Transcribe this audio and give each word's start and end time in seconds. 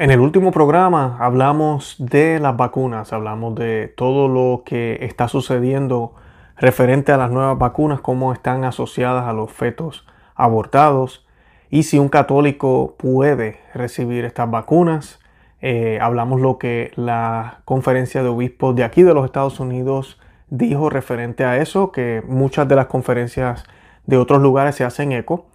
En 0.00 0.12
el 0.12 0.20
último 0.20 0.52
programa 0.52 1.16
hablamos 1.18 1.96
de 1.98 2.38
las 2.38 2.56
vacunas, 2.56 3.12
hablamos 3.12 3.56
de 3.56 3.92
todo 3.96 4.28
lo 4.28 4.62
que 4.64 4.98
está 5.00 5.26
sucediendo 5.26 6.14
referente 6.56 7.10
a 7.10 7.16
las 7.16 7.32
nuevas 7.32 7.58
vacunas, 7.58 8.00
cómo 8.00 8.32
están 8.32 8.62
asociadas 8.62 9.26
a 9.26 9.32
los 9.32 9.50
fetos 9.50 10.06
abortados 10.36 11.26
y 11.68 11.82
si 11.82 11.98
un 11.98 12.10
católico 12.10 12.94
puede 12.96 13.58
recibir 13.74 14.24
estas 14.24 14.48
vacunas. 14.48 15.18
Eh, 15.62 15.98
hablamos 16.00 16.40
lo 16.40 16.58
que 16.58 16.92
la 16.94 17.62
conferencia 17.64 18.22
de 18.22 18.28
obispos 18.28 18.76
de 18.76 18.84
aquí 18.84 19.02
de 19.02 19.14
los 19.14 19.24
Estados 19.24 19.58
Unidos 19.58 20.20
dijo 20.48 20.90
referente 20.90 21.44
a 21.44 21.56
eso, 21.56 21.90
que 21.90 22.22
muchas 22.24 22.68
de 22.68 22.76
las 22.76 22.86
conferencias 22.86 23.64
de 24.06 24.16
otros 24.16 24.40
lugares 24.42 24.76
se 24.76 24.84
hacen 24.84 25.10
eco. 25.10 25.46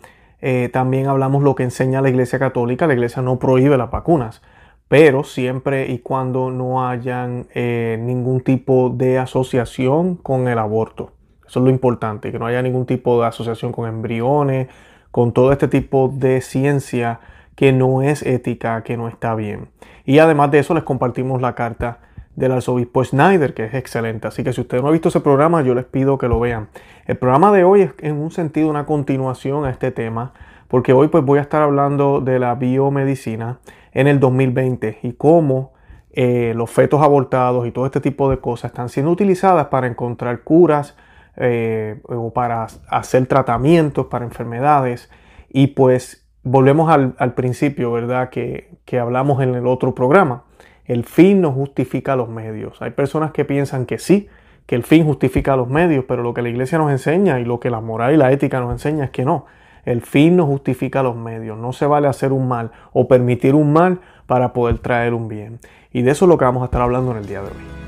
Eh, 0.46 0.68
también 0.68 1.07
hablamos 1.07 1.41
lo 1.41 1.55
que 1.55 1.64
enseña 1.64 2.02
la 2.02 2.09
Iglesia 2.09 2.38
Católica. 2.38 2.86
La 2.86 2.94
Iglesia 2.94 3.21
no 3.21 3.39
prohíbe 3.39 3.78
las 3.78 3.89
vacunas, 3.89 4.41
pero 4.89 5.23
siempre 5.23 5.89
y 5.89 6.00
cuando 6.00 6.52
no 6.52 6.86
hayan 6.86 7.48
eh, 7.54 7.98
ningún 8.02 8.41
tipo 8.41 8.90
de 8.90 9.20
asociación 9.20 10.17
con 10.17 10.50
el 10.50 10.59
aborto. 10.59 11.14
Eso 11.48 11.59
es 11.59 11.64
lo 11.64 11.70
importante, 11.70 12.34
que 12.34 12.40
no 12.40 12.45
haya 12.45 12.62
ningún 12.62 12.86
tipo 12.86 13.22
de 13.22 13.27
asociación 13.27 13.72
con 13.72 13.88
embriones, 13.88 14.67
con 15.12 15.31
todo 15.31 15.53
este 15.53 15.70
tipo 15.70 16.12
de 16.14 16.41
ciencia 16.41 17.22
que 17.55 17.72
no 17.72 18.02
es 18.02 18.22
ética, 18.22 18.84
que 18.84 18.98
no 18.98 19.08
está 19.08 19.36
bien. 19.36 19.70
Y 20.03 20.20
además 20.20 20.52
de 20.52 20.59
eso 20.59 20.73
les 20.73 20.84
compartimos 20.84 21.41
la 21.41 21.55
carta 21.55 22.00
del 22.36 22.52
arzobispo 22.52 23.04
Snyder, 23.04 23.54
que 23.54 23.66
es 23.66 23.73
excelente. 23.73 24.28
Así 24.28 24.44
que 24.44 24.54
si 24.54 24.62
usted 24.62 24.82
no 24.82 24.88
ha 24.88 24.92
visto 24.92 25.10
ese 25.10 25.20
programa, 25.20 25.62
yo 25.62 25.76
les 25.76 25.86
pido 25.86 26.18
que 26.18 26.28
lo 26.28 26.40
vean. 26.40 26.70
El 27.06 27.18
programa 27.18 27.52
de 27.52 27.64
hoy 27.64 27.82
es 27.82 27.94
en 28.00 28.18
un 28.18 28.32
sentido 28.32 28.70
una 28.70 28.86
continuación 28.86 29.66
a 29.66 29.70
este 29.70 29.92
tema, 29.92 30.34
porque 30.68 30.94
hoy 30.94 31.08
pues 31.09 31.23
voy 31.23 31.40
a 31.40 31.44
estar 31.44 31.62
hablando 31.62 32.22
de 32.22 32.40
la 32.40 32.56
biomedicina 32.56 33.59
en 33.92 34.08
el 34.08 34.20
2020 34.20 35.00
y 35.04 35.14
cómo 35.14 35.73
eh, 36.12 36.54
los 36.56 36.70
fetos 36.70 37.02
abortados 37.02 37.68
y 37.68 37.72
todo 37.72 37.86
este 37.86 38.02
tipo 38.02 38.30
de 38.30 38.38
cosas 38.38 38.72
están 38.72 38.90
siendo 38.90 39.12
utilizadas 39.12 39.68
para 39.68 39.88
encontrar 39.88 40.42
curas 40.44 40.95
eh, 41.38 42.02
o 42.06 42.31
para 42.34 42.68
hacer 42.88 43.25
tratamientos 43.28 44.08
para 44.08 44.25
enfermedades. 44.25 45.12
Y 45.50 45.68
pues 45.68 46.28
volvemos 46.42 46.92
al, 46.92 47.34
principio, 47.36 47.92
¿verdad? 47.92 48.30
Que, 48.30 48.72
que 48.86 49.00
hablamos 49.00 49.42
en 49.44 49.53
el 49.53 49.68
otro 49.68 49.94
programa 49.94 50.44
el 50.86 51.06
fin 51.06 51.42
no 51.42 51.52
justifica 51.52 52.16
los 52.16 52.30
medios. 52.30 52.81
Hay 52.81 52.92
personas 52.92 53.31
que 53.31 53.45
piensan 53.45 53.86
que 53.86 53.98
sí, 53.98 54.28
que 54.66 54.76
el 54.76 54.84
fin 54.84 55.06
justifica 55.06 55.56
los 55.56 55.70
medios, 55.70 56.06
pero 56.08 56.23
lo 56.23 56.34
que 56.34 56.42
la 56.42 56.50
iglesia 56.50 56.78
nos 56.78 56.92
enseña 56.92 57.40
y 57.40 57.45
lo 57.45 57.59
que 57.59 57.70
la 57.70 57.81
moral 57.81 58.14
y 58.14 58.17
la 58.17 58.31
ética 58.31 58.59
nos 58.59 58.72
enseña 58.72 59.06
es 59.06 59.12
que 59.12 59.25
no. 59.25 59.45
El 59.86 60.02
fin 60.02 60.38
no 60.38 60.45
justifica 60.45 61.03
los 61.03 61.16
medios. 61.16 61.58
No 61.58 61.73
se 61.73 61.86
vale 61.86 62.08
hacer 62.08 62.31
un 62.31 62.48
mal 62.48 62.72
o 62.94 63.08
permitir 63.08 63.56
un 63.56 63.73
mal 63.73 64.00
para 64.28 64.53
poder 64.53 64.80
traer 64.80 65.14
un 65.14 65.28
bien. 65.28 65.59
Y 65.92 66.02
de 66.02 66.12
eso 66.12 66.25
es 66.25 66.30
lo 66.30 66.38
que 66.38 66.45
vamos 66.45 66.62
a 66.62 66.66
estar 66.66 66.81
hablando 66.81 67.12
en 67.12 67.18
el 67.18 67.28
día 67.28 67.42
de 67.42 67.47
hoy. 67.47 67.83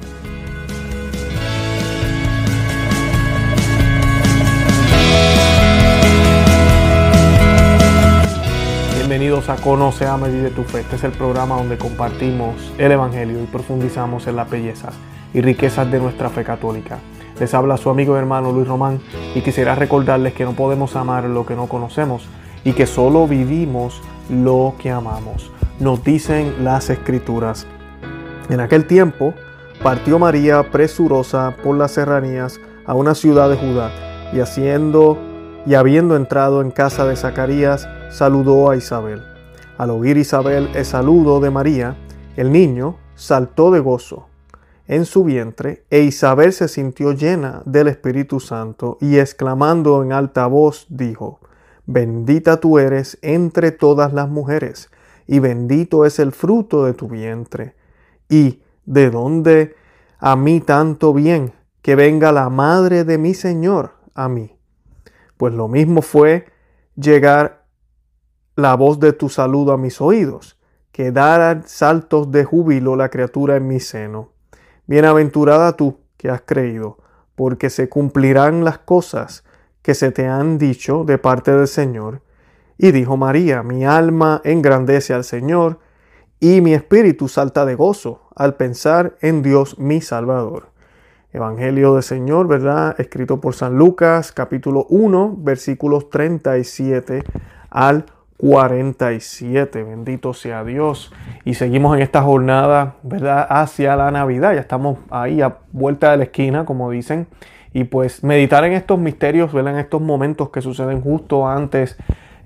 Bienvenidos 9.18 9.48
a 9.48 9.56
Conoce, 9.56 10.06
a 10.06 10.20
y 10.28 10.42
de 10.42 10.50
tu 10.50 10.64
fe. 10.64 10.82
Este 10.82 10.98
es 10.98 11.06
el 11.06 11.14
programa 11.14 11.56
donde 11.56 11.78
compartimos 11.78 12.74
el 12.78 12.92
Evangelio 12.92 13.42
y 13.42 13.46
profundizamos 13.46 14.28
en 14.28 14.36
las 14.36 14.50
bellezas 14.50 14.94
y 15.34 15.40
riquezas 15.40 15.90
de 15.90 16.02
nuestra 16.02 16.30
fe 16.30 16.44
católica. 16.44 17.00
Les 17.40 17.54
habla 17.54 17.78
su 17.78 17.90
amigo 17.90 18.16
y 18.16 18.20
hermano 18.20 18.52
Luis 18.52 18.68
Román 18.68 19.00
y 19.34 19.40
quisiera 19.40 19.74
recordarles 19.74 20.34
que 20.34 20.44
no 20.44 20.52
podemos 20.52 20.98
amar 20.98 21.24
lo 21.24 21.46
que 21.46 21.56
no 21.56 21.68
conocemos 21.68 22.28
y 22.66 22.74
que 22.74 22.86
solo 22.86 23.26
vivimos 23.26 24.02
lo 24.30 24.76
que 24.80 24.92
amamos. 24.92 25.50
Nos 25.80 26.04
dicen 26.04 26.66
las 26.66 26.90
escrituras. 26.90 27.68
En 28.50 28.60
aquel 28.60 28.86
tiempo 28.86 29.34
partió 29.82 30.20
María 30.20 30.72
presurosa 30.72 31.56
por 31.64 31.78
las 31.78 31.92
serranías 31.92 32.60
a 32.86 32.94
una 32.96 33.16
ciudad 33.16 33.50
de 33.50 33.56
Judá 33.56 33.92
y 34.34 34.42
haciendo 34.42 35.18
y 35.66 35.76
habiendo 35.76 36.18
entrado 36.18 36.62
en 36.62 36.70
casa 36.70 37.06
de 37.06 37.16
Zacarías, 37.16 37.88
saludó 38.10 38.70
a 38.70 38.76
Isabel. 38.76 39.22
Al 39.78 39.90
oír 39.90 40.18
Isabel 40.18 40.70
el 40.74 40.86
saludo 40.86 41.40
de 41.40 41.52
María, 41.52 41.98
el 42.38 42.52
niño 42.52 42.98
saltó 43.16 43.72
de 43.72 43.80
gozo 43.80 44.28
en 44.88 45.06
su 45.06 45.24
vientre, 45.24 45.84
e 45.90 46.02
Isabel 46.02 46.54
se 46.54 46.68
sintió 46.68 47.12
llena 47.14 47.64
del 47.66 47.88
Espíritu 47.88 48.40
Santo, 48.40 48.98
y 49.02 49.18
exclamando 49.18 50.04
en 50.04 50.14
alta 50.14 50.46
voz 50.46 50.86
dijo, 50.90 51.40
Bendita 51.88 52.60
tú 52.60 52.78
eres 52.78 53.18
entre 53.22 53.72
todas 53.72 54.14
las 54.14 54.30
mujeres, 54.30 54.92
y 55.28 55.40
bendito 55.40 56.06
es 56.06 56.20
el 56.20 56.32
fruto 56.32 56.86
de 56.86 56.94
tu 56.94 57.08
vientre. 57.08 57.76
¿Y 58.30 58.62
de 58.86 59.10
dónde 59.10 59.76
a 60.20 60.36
mí 60.36 60.62
tanto 60.62 61.14
bien 61.14 61.54
que 61.82 61.96
venga 61.96 62.32
la 62.32 62.50
madre 62.50 63.04
de 63.04 63.18
mi 63.18 63.34
Señor 63.34 63.94
a 64.14 64.30
mí? 64.30 64.56
Pues 65.38 65.54
lo 65.54 65.68
mismo 65.68 66.02
fue 66.02 66.46
llegar 66.96 67.65
la 68.56 68.76
voz 68.76 69.00
de 69.00 69.14
tu 69.14 69.30
saludo 69.30 69.74
a 69.74 69.78
mis 69.78 70.02
oídos, 70.02 70.58
que 70.92 71.12
dará 71.12 71.62
saltos 71.66 72.32
de 72.32 72.44
júbilo 72.46 72.96
la 72.96 73.10
criatura 73.10 73.56
en 73.58 73.68
mi 73.68 73.80
seno. 73.80 74.30
Bienaventurada 74.88 75.76
tú 75.76 76.00
que 76.18 76.30
has 76.30 76.42
creído, 76.42 76.98
porque 77.36 77.70
se 77.70 77.90
cumplirán 77.90 78.64
las 78.64 78.80
cosas 78.80 79.44
que 79.82 79.94
se 79.94 80.12
te 80.12 80.28
han 80.28 80.58
dicho 80.58 81.04
de 81.04 81.18
parte 81.18 81.52
del 81.52 81.68
Señor. 81.68 82.22
Y 82.78 82.92
dijo 82.92 83.18
María, 83.18 83.62
mi 83.64 83.86
alma 83.86 84.42
engrandece 84.44 85.14
al 85.14 85.24
Señor, 85.24 85.80
y 86.40 86.62
mi 86.62 86.74
espíritu 86.74 87.28
salta 87.28 87.66
de 87.66 87.76
gozo 87.76 88.22
al 88.36 88.56
pensar 88.56 89.16
en 89.22 89.42
Dios 89.42 89.80
mi 89.80 90.02
Salvador 90.02 90.76
Evangelio 91.36 91.96
del 91.96 92.04
Señor, 92.04 92.48
¿verdad? 92.48 92.96
Escrito 92.98 93.42
por 93.42 93.56
San 93.56 93.78
Lucas, 93.78 94.32
capítulo 94.32 94.86
1, 94.88 95.36
versículos 95.40 96.10
37 96.10 97.26
al 97.70 98.06
47. 98.38 99.84
Bendito 99.84 100.34
sea 100.34 100.64
Dios. 100.64 101.14
Y 101.44 101.54
seguimos 101.56 101.96
en 101.96 102.02
esta 102.02 102.22
jornada, 102.22 102.96
¿verdad? 103.04 103.48
Hacia 103.50 103.96
la 103.96 104.12
Navidad. 104.12 104.54
Ya 104.54 104.62
estamos 104.62 105.00
ahí 105.10 105.42
a 105.42 105.58
vuelta 105.72 106.12
de 106.12 106.18
la 106.18 106.24
esquina, 106.26 106.66
como 106.66 106.90
dicen. 106.92 107.28
Y 107.74 107.86
pues 107.86 108.24
meditar 108.24 108.64
en 108.66 108.74
estos 108.74 109.00
misterios, 109.00 109.52
¿verdad? 109.54 109.74
En 109.74 109.80
estos 109.80 110.02
momentos 110.02 110.50
que 110.50 110.62
suceden 110.62 111.02
justo 111.02 111.48
antes 111.48 111.98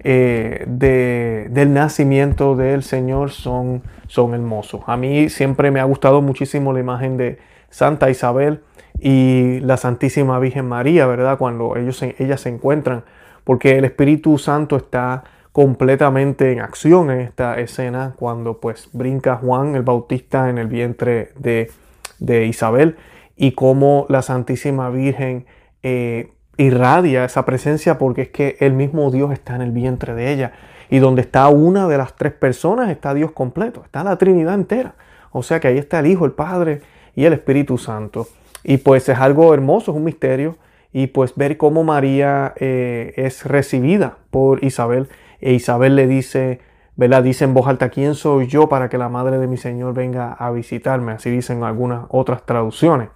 eh, 0.01 0.63
de, 0.67 1.47
del 1.51 1.73
nacimiento 1.73 2.55
del 2.55 2.83
Señor 2.83 3.31
son, 3.31 3.83
son 4.07 4.33
hermosos. 4.33 4.81
A 4.87 4.97
mí 4.97 5.29
siempre 5.29 5.71
me 5.71 5.79
ha 5.79 5.83
gustado 5.83 6.21
muchísimo 6.21 6.71
la 6.73 6.79
imagen 6.79 7.17
de 7.17 7.37
Santa 7.69 8.09
Isabel 8.09 8.61
y 8.99 9.59
la 9.61 9.77
Santísima 9.77 10.39
Virgen 10.39 10.67
María, 10.67 11.05
¿verdad? 11.05 11.37
Cuando 11.37 11.75
ellos, 11.75 12.01
ellas 12.01 12.41
se 12.41 12.49
encuentran, 12.49 13.03
porque 13.43 13.77
el 13.77 13.85
Espíritu 13.85 14.37
Santo 14.37 14.77
está 14.77 15.23
completamente 15.51 16.51
en 16.51 16.61
acción 16.61 17.11
en 17.11 17.21
esta 17.21 17.59
escena 17.59 18.13
cuando 18.17 18.59
pues 18.59 18.89
brinca 18.93 19.35
Juan 19.37 19.75
el 19.75 19.83
Bautista 19.83 20.49
en 20.49 20.57
el 20.57 20.67
vientre 20.67 21.31
de, 21.37 21.71
Isabel 22.45 22.97
y 23.35 23.53
cómo 23.53 24.05
la 24.09 24.21
Santísima 24.21 24.89
Virgen 24.89 25.45
eh, 25.83 26.31
irradia 26.57 27.25
esa 27.25 27.45
presencia 27.45 27.97
porque 27.97 28.23
es 28.23 28.29
que 28.29 28.57
el 28.59 28.73
mismo 28.73 29.11
Dios 29.11 29.31
está 29.31 29.55
en 29.55 29.61
el 29.61 29.71
vientre 29.71 30.13
de 30.13 30.33
ella 30.33 30.51
y 30.89 30.99
donde 30.99 31.21
está 31.21 31.47
una 31.49 31.87
de 31.87 31.97
las 31.97 32.15
tres 32.15 32.33
personas 32.33 32.89
está 32.89 33.13
Dios 33.13 33.31
completo, 33.31 33.83
está 33.85 34.03
la 34.03 34.17
Trinidad 34.17 34.55
entera. 34.55 34.95
O 35.31 35.43
sea 35.43 35.59
que 35.59 35.67
ahí 35.67 35.77
está 35.77 35.99
el 35.99 36.07
Hijo, 36.07 36.25
el 36.25 36.31
Padre 36.31 36.81
y 37.15 37.25
el 37.25 37.33
Espíritu 37.33 37.77
Santo. 37.77 38.27
Y 38.63 38.77
pues 38.77 39.07
es 39.09 39.17
algo 39.17 39.53
hermoso, 39.53 39.91
es 39.91 39.97
un 39.97 40.03
misterio. 40.03 40.57
Y 40.91 41.07
pues 41.07 41.35
ver 41.35 41.57
cómo 41.57 41.83
María 41.83 42.53
eh, 42.57 43.13
es 43.15 43.45
recibida 43.45 44.17
por 44.31 44.63
Isabel. 44.63 45.07
E 45.41 45.53
Isabel 45.53 45.95
le 45.95 46.07
dice, 46.07 46.59
¿verdad? 46.95 47.23
Dice 47.23 47.45
en 47.45 47.53
voz 47.53 47.67
alta, 47.67 47.89
¿quién 47.89 48.15
soy 48.15 48.47
yo 48.47 48.69
para 48.69 48.89
que 48.89 48.97
la 48.97 49.09
madre 49.09 49.37
de 49.37 49.47
mi 49.47 49.57
Señor 49.57 49.93
venga 49.93 50.33
a 50.33 50.51
visitarme? 50.51 51.13
Así 51.13 51.29
dicen 51.29 51.63
algunas 51.63 52.05
otras 52.09 52.45
traducciones. 52.45 53.09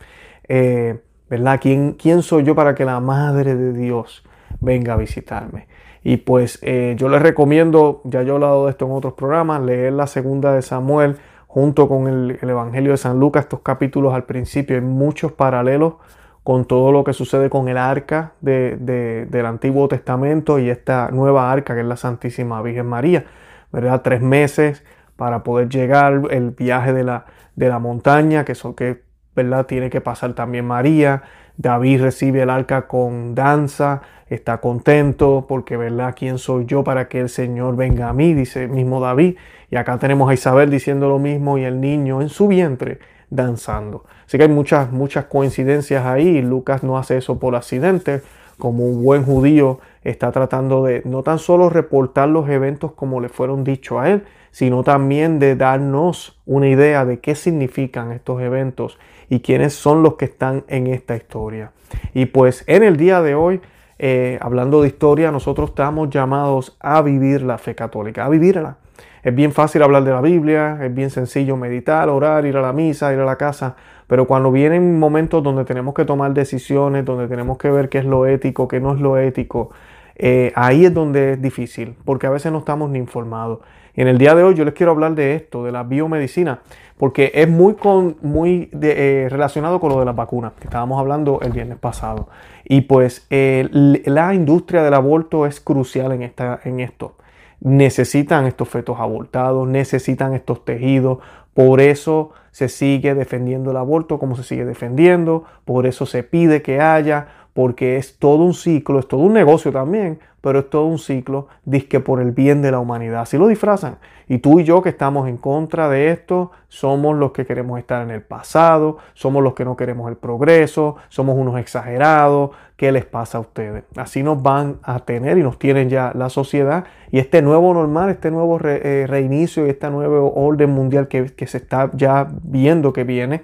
Eh, 0.48 1.00
¿Verdad? 1.30 1.60
¿Quién, 1.62 1.94
¿Quién 1.94 2.22
soy 2.22 2.44
yo 2.44 2.54
para 2.54 2.76
que 2.76 2.86
la 2.86 3.00
madre 3.00 3.56
de 3.56 3.74
Dios 3.74 4.24
venga 4.60 4.94
a 4.94 4.98
visitarme? 4.98 5.68
Y 6.04 6.18
pues 6.18 6.60
eh, 6.62 6.96
yo 6.98 7.08
les 7.10 7.22
recomiendo, 7.22 8.02
ya 8.04 8.24
yo 8.24 8.34
he 8.34 8.36
hablado 8.36 8.66
de 8.66 8.72
esto 8.72 8.86
en 8.86 8.92
otros 8.92 9.14
programas, 9.14 9.62
leer 9.62 9.94
la 9.94 10.06
segunda 10.06 10.54
de 10.54 10.62
Samuel 10.62 11.18
junto 11.48 11.88
con 11.88 12.08
el, 12.08 12.40
Evangelio 12.42 12.92
de 12.92 12.98
San 12.98 13.20
Lucas, 13.20 13.44
estos 13.44 13.62
capítulos 13.62 14.14
al 14.14 14.26
principio, 14.26 14.76
hay 14.76 14.82
muchos 14.82 15.32
paralelos 15.32 15.96
con 16.44 16.66
todo 16.66 16.92
lo 16.92 17.04
que 17.04 17.14
sucede 17.14 17.50
con 17.50 17.70
el 17.70 17.78
arca 17.78 18.34
del 18.42 19.46
Antiguo 19.46 19.88
Testamento 19.88 20.60
y 20.60 20.70
esta 20.70 21.10
nueva 21.12 21.52
arca 21.52 21.74
que 21.74 21.82
es 21.82 21.88
la 21.88 21.96
Santísima 21.96 22.62
Virgen 22.62 22.86
María, 22.86 23.26
¿verdad? 23.72 24.02
Tres 24.02 24.22
meses 24.22 24.84
para 25.16 25.44
poder 25.44 25.70
llegar, 25.70 26.22
el 26.32 26.52
viaje 26.52 26.92
de 26.92 27.04
la, 27.04 27.26
de 27.56 27.70
la 27.70 27.80
montaña, 27.80 28.44
que 28.44 28.52
eso 28.54 28.76
que, 28.76 29.04
¿verdad? 29.36 29.66
Tiene 29.66 29.90
que 29.90 30.02
pasar 30.02 30.34
también 30.34 30.66
María. 30.66 31.24
David 31.56 32.02
recibe 32.02 32.42
el 32.42 32.50
arca 32.50 32.88
con 32.88 33.36
danza, 33.36 34.02
está 34.28 34.58
contento 34.58 35.46
porque, 35.48 35.78
¿verdad? 35.78 36.14
¿Quién 36.18 36.40
soy 36.40 36.66
yo 36.66 36.84
para 36.84 37.08
que 37.08 37.22
el 37.22 37.30
Señor 37.30 37.78
venga 37.78 38.10
a 38.10 38.14
mí? 38.14 38.34
Dice 38.34 38.68
mismo 38.68 39.00
David. 39.00 39.38
Y 39.70 39.78
acá 39.78 39.98
tenemos 39.98 40.30
a 40.30 40.34
Isabel 40.34 40.70
diciendo 40.70 41.08
lo 41.08 41.20
mismo 41.20 41.58
y 41.58 41.64
el 41.64 41.80
niño 41.80 42.22
en 42.22 42.30
su 42.30 42.48
vientre 42.48 43.00
danzando. 43.34 44.06
Así 44.26 44.38
que 44.38 44.44
hay 44.44 44.50
muchas, 44.50 44.92
muchas 44.92 45.26
coincidencias 45.26 46.06
ahí. 46.06 46.42
Lucas 46.42 46.84
no 46.84 46.98
hace 46.98 47.18
eso 47.18 47.40
por 47.40 47.56
accidente. 47.56 48.22
Como 48.58 48.86
un 48.86 49.04
buen 49.04 49.24
judío 49.24 49.80
está 50.04 50.32
tratando 50.32 50.84
de 50.84 51.02
no 51.06 51.24
tan 51.24 51.40
solo 51.40 51.70
reportar 51.70 52.30
los 52.30 52.48
eventos 52.50 52.92
como 52.94 53.20
le 53.20 53.30
fueron 53.30 53.64
dichos 53.64 54.00
a 54.00 54.12
él, 54.12 54.24
sino 54.52 54.84
también 54.84 55.40
de 55.40 55.56
darnos 55.56 56.40
una 56.46 56.70
idea 56.70 57.04
de 57.06 57.20
qué 57.20 57.34
significan 57.34 58.12
estos 58.12 58.42
eventos 58.42 59.00
y 59.30 59.40
quiénes 59.40 59.74
son 59.74 60.04
los 60.04 60.16
que 60.16 60.26
están 60.26 60.64
en 60.68 60.88
esta 60.88 61.16
historia. 61.16 61.72
Y 62.14 62.28
pues 62.28 62.64
en 62.68 62.84
el 62.84 62.98
día 62.98 63.24
de 63.24 63.34
hoy, 63.34 63.62
eh, 63.98 64.38
hablando 64.42 64.82
de 64.82 64.90
historia, 64.90 65.32
nosotros 65.32 65.70
estamos 65.70 66.10
llamados 66.12 66.78
a 66.80 67.02
vivir 67.02 67.42
la 67.42 67.58
fe 67.58 67.74
católica, 67.74 68.26
a 68.26 68.30
vivirla. 68.30 68.78
Es 69.24 69.34
bien 69.34 69.54
fácil 69.54 69.82
hablar 69.84 70.04
de 70.04 70.12
la 70.12 70.20
Biblia, 70.20 70.80
es 70.82 70.94
bien 70.94 71.10
sencillo 71.10 71.56
meditar, 71.56 72.10
orar, 72.10 72.46
ir 72.46 72.58
a 72.58 72.62
la 72.62 72.74
misa, 72.74 73.14
ir 73.14 73.20
a 73.20 73.26
la 73.26 73.38
casa, 73.38 73.78
pero 74.06 74.28
cuando 74.28 74.52
vienen 74.52 75.00
momentos 75.00 75.42
donde 75.42 75.64
tenemos 75.64 75.94
que 75.94 76.04
tomar 76.04 76.34
decisiones, 76.34 77.06
donde 77.06 77.30
tenemos 77.30 77.58
que 77.58 77.72
ver 77.72 77.88
qué 77.88 78.00
es 78.00 78.06
lo 78.06 78.26
ético, 78.26 78.68
qué 78.68 78.82
no 78.82 78.94
es 78.94 79.00
lo 79.00 79.18
ético, 79.18 79.72
eh, 80.18 80.52
ahí 80.56 80.84
es 80.84 80.94
donde 80.94 81.34
es 81.34 81.42
difícil, 81.42 81.96
porque 82.04 82.28
a 82.28 82.32
veces 82.32 82.52
no 82.52 82.58
estamos 82.58 82.90
ni 82.90 83.00
informados. 83.00 83.60
Y 83.96 84.02
en 84.02 84.10
el 84.10 84.18
día 84.18 84.36
de 84.36 84.44
hoy 84.44 84.56
yo 84.56 84.66
les 84.66 84.74
quiero 84.74 84.92
hablar 84.92 85.16
de 85.16 85.36
esto, 85.36 85.64
de 85.64 85.72
la 85.72 85.84
biomedicina, 85.84 86.60
porque 86.98 87.32
es 87.34 87.48
muy, 87.48 87.78
muy 88.22 88.70
eh, 88.82 89.30
relacionado 89.32 89.80
con 89.80 89.90
lo 89.94 90.00
de 90.00 90.06
las 90.06 90.18
vacunas, 90.18 90.52
que 90.60 90.66
estábamos 90.66 91.00
hablando 91.00 91.40
el 91.42 91.54
viernes 91.54 91.78
pasado. 91.78 92.28
Y 92.66 92.82
pues 92.82 93.26
la 93.30 94.34
industria 94.34 94.84
del 94.84 94.96
aborto 94.96 95.46
es 95.46 95.62
crucial 95.62 96.12
en, 96.12 96.24
esta, 96.24 96.60
en 96.66 96.82
esto 96.82 97.16
necesitan 97.64 98.46
estos 98.46 98.68
fetos 98.68 99.00
abortados, 99.00 99.68
necesitan 99.68 100.34
estos 100.34 100.64
tejidos, 100.66 101.20
por 101.54 101.80
eso 101.80 102.32
se 102.52 102.68
sigue 102.70 103.16
defendiendo 103.16 103.72
el 103.72 103.78
aborto 103.78 104.20
como 104.20 104.36
se 104.36 104.44
sigue 104.44 104.66
defendiendo, 104.66 105.46
por 105.66 105.88
eso 105.88 106.06
se 106.06 106.24
pide 106.24 106.62
que 106.62 106.82
haya, 106.82 107.28
porque 107.54 107.98
es 107.98 108.18
todo 108.18 108.44
un 108.44 108.54
ciclo, 108.54 109.00
es 109.00 109.08
todo 109.08 109.22
un 109.22 109.34
negocio 109.34 109.72
también, 109.72 110.20
pero 110.42 110.60
es 110.60 110.70
todo 110.70 110.88
un 110.88 111.00
ciclo, 111.00 111.48
disque 111.64 112.00
por 112.02 112.20
el 112.20 112.32
bien 112.32 112.62
de 112.62 112.72
la 112.72 112.80
humanidad. 112.80 113.22
Así 113.22 113.38
lo 113.38 113.48
disfrazan. 113.48 113.98
Y 114.28 114.40
tú 114.40 114.60
y 114.60 114.64
yo 114.64 114.82
que 114.82 114.90
estamos 114.90 115.30
en 115.30 115.38
contra 115.38 115.88
de 115.88 116.10
esto, 116.10 116.52
somos 116.68 117.16
los 117.16 117.32
que 117.32 117.46
queremos 117.46 117.80
estar 117.80 118.02
en 118.02 118.12
el 118.12 118.22
pasado, 118.22 118.98
somos 119.14 119.44
los 119.44 119.54
que 119.54 119.64
no 119.64 119.78
queremos 119.78 120.10
el 120.10 120.18
progreso, 120.18 120.98
somos 121.10 121.38
unos 121.38 121.60
exagerados. 121.60 122.52
¿Qué 122.76 122.92
les 122.92 123.06
pasa 123.06 123.38
a 123.38 123.42
ustedes? 123.42 123.84
Así 123.96 124.24
nos 124.24 124.42
van 124.42 124.80
a 124.84 125.00
tener 125.00 125.38
y 125.38 125.44
nos 125.44 125.60
tienen 125.60 125.90
ya 125.90 126.12
la 126.16 126.30
sociedad 126.30 126.86
y 127.12 127.20
este 127.20 127.42
nuevo 127.42 127.74
normal, 127.74 128.10
este 128.10 128.32
nuevo 128.32 128.60
eh, 128.64 129.06
reinicio 129.08 129.66
y 129.68 129.70
este 129.70 129.90
nuevo 129.90 130.34
orden 130.34 130.72
mundial 130.72 131.08
que, 131.08 131.28
que 131.28 131.48
se 131.48 131.58
está 131.58 131.90
ya 131.94 132.28
viendo 132.44 132.92
que 132.92 133.04
viene, 133.04 133.44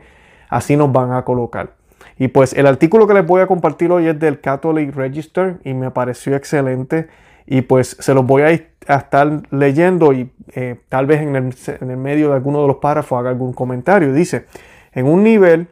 así 0.49 0.75
nos 0.75 0.91
van 0.91 1.13
a 1.13 1.23
colocar. 1.23 1.79
Y 2.19 2.27
pues 2.27 2.51
el 2.53 2.67
artículo 2.67 3.07
que 3.07 3.13
les 3.13 3.25
voy 3.25 3.41
a 3.41 3.47
compartir 3.47 3.91
hoy 3.93 4.07
es 4.07 4.19
del 4.19 4.41
Catholic 4.41 4.93
Register 4.93 5.57
y 5.63 5.73
me 5.73 5.89
pareció 5.89 6.35
excelente. 6.35 7.07
Y 7.47 7.61
pues 7.61 7.95
se 7.97 8.13
los 8.13 8.25
voy 8.25 8.41
a, 8.41 8.51
estar 8.51 9.43
leyendo 9.51 10.11
y 10.11 10.29
eh, 10.53 10.81
tal 10.89 11.05
vez 11.05 11.21
en 11.21 11.35
el, 11.35 11.97
medio 11.97 12.29
de 12.29 12.35
alguno 12.35 12.61
de 12.61 12.67
los 12.67 12.77
párrafos 12.77 13.17
haga 13.17 13.29
algún 13.29 13.53
comentario. 13.53 14.11
Dice, 14.11 14.45
en 14.91 15.07
un 15.07 15.23
nivel 15.23 15.69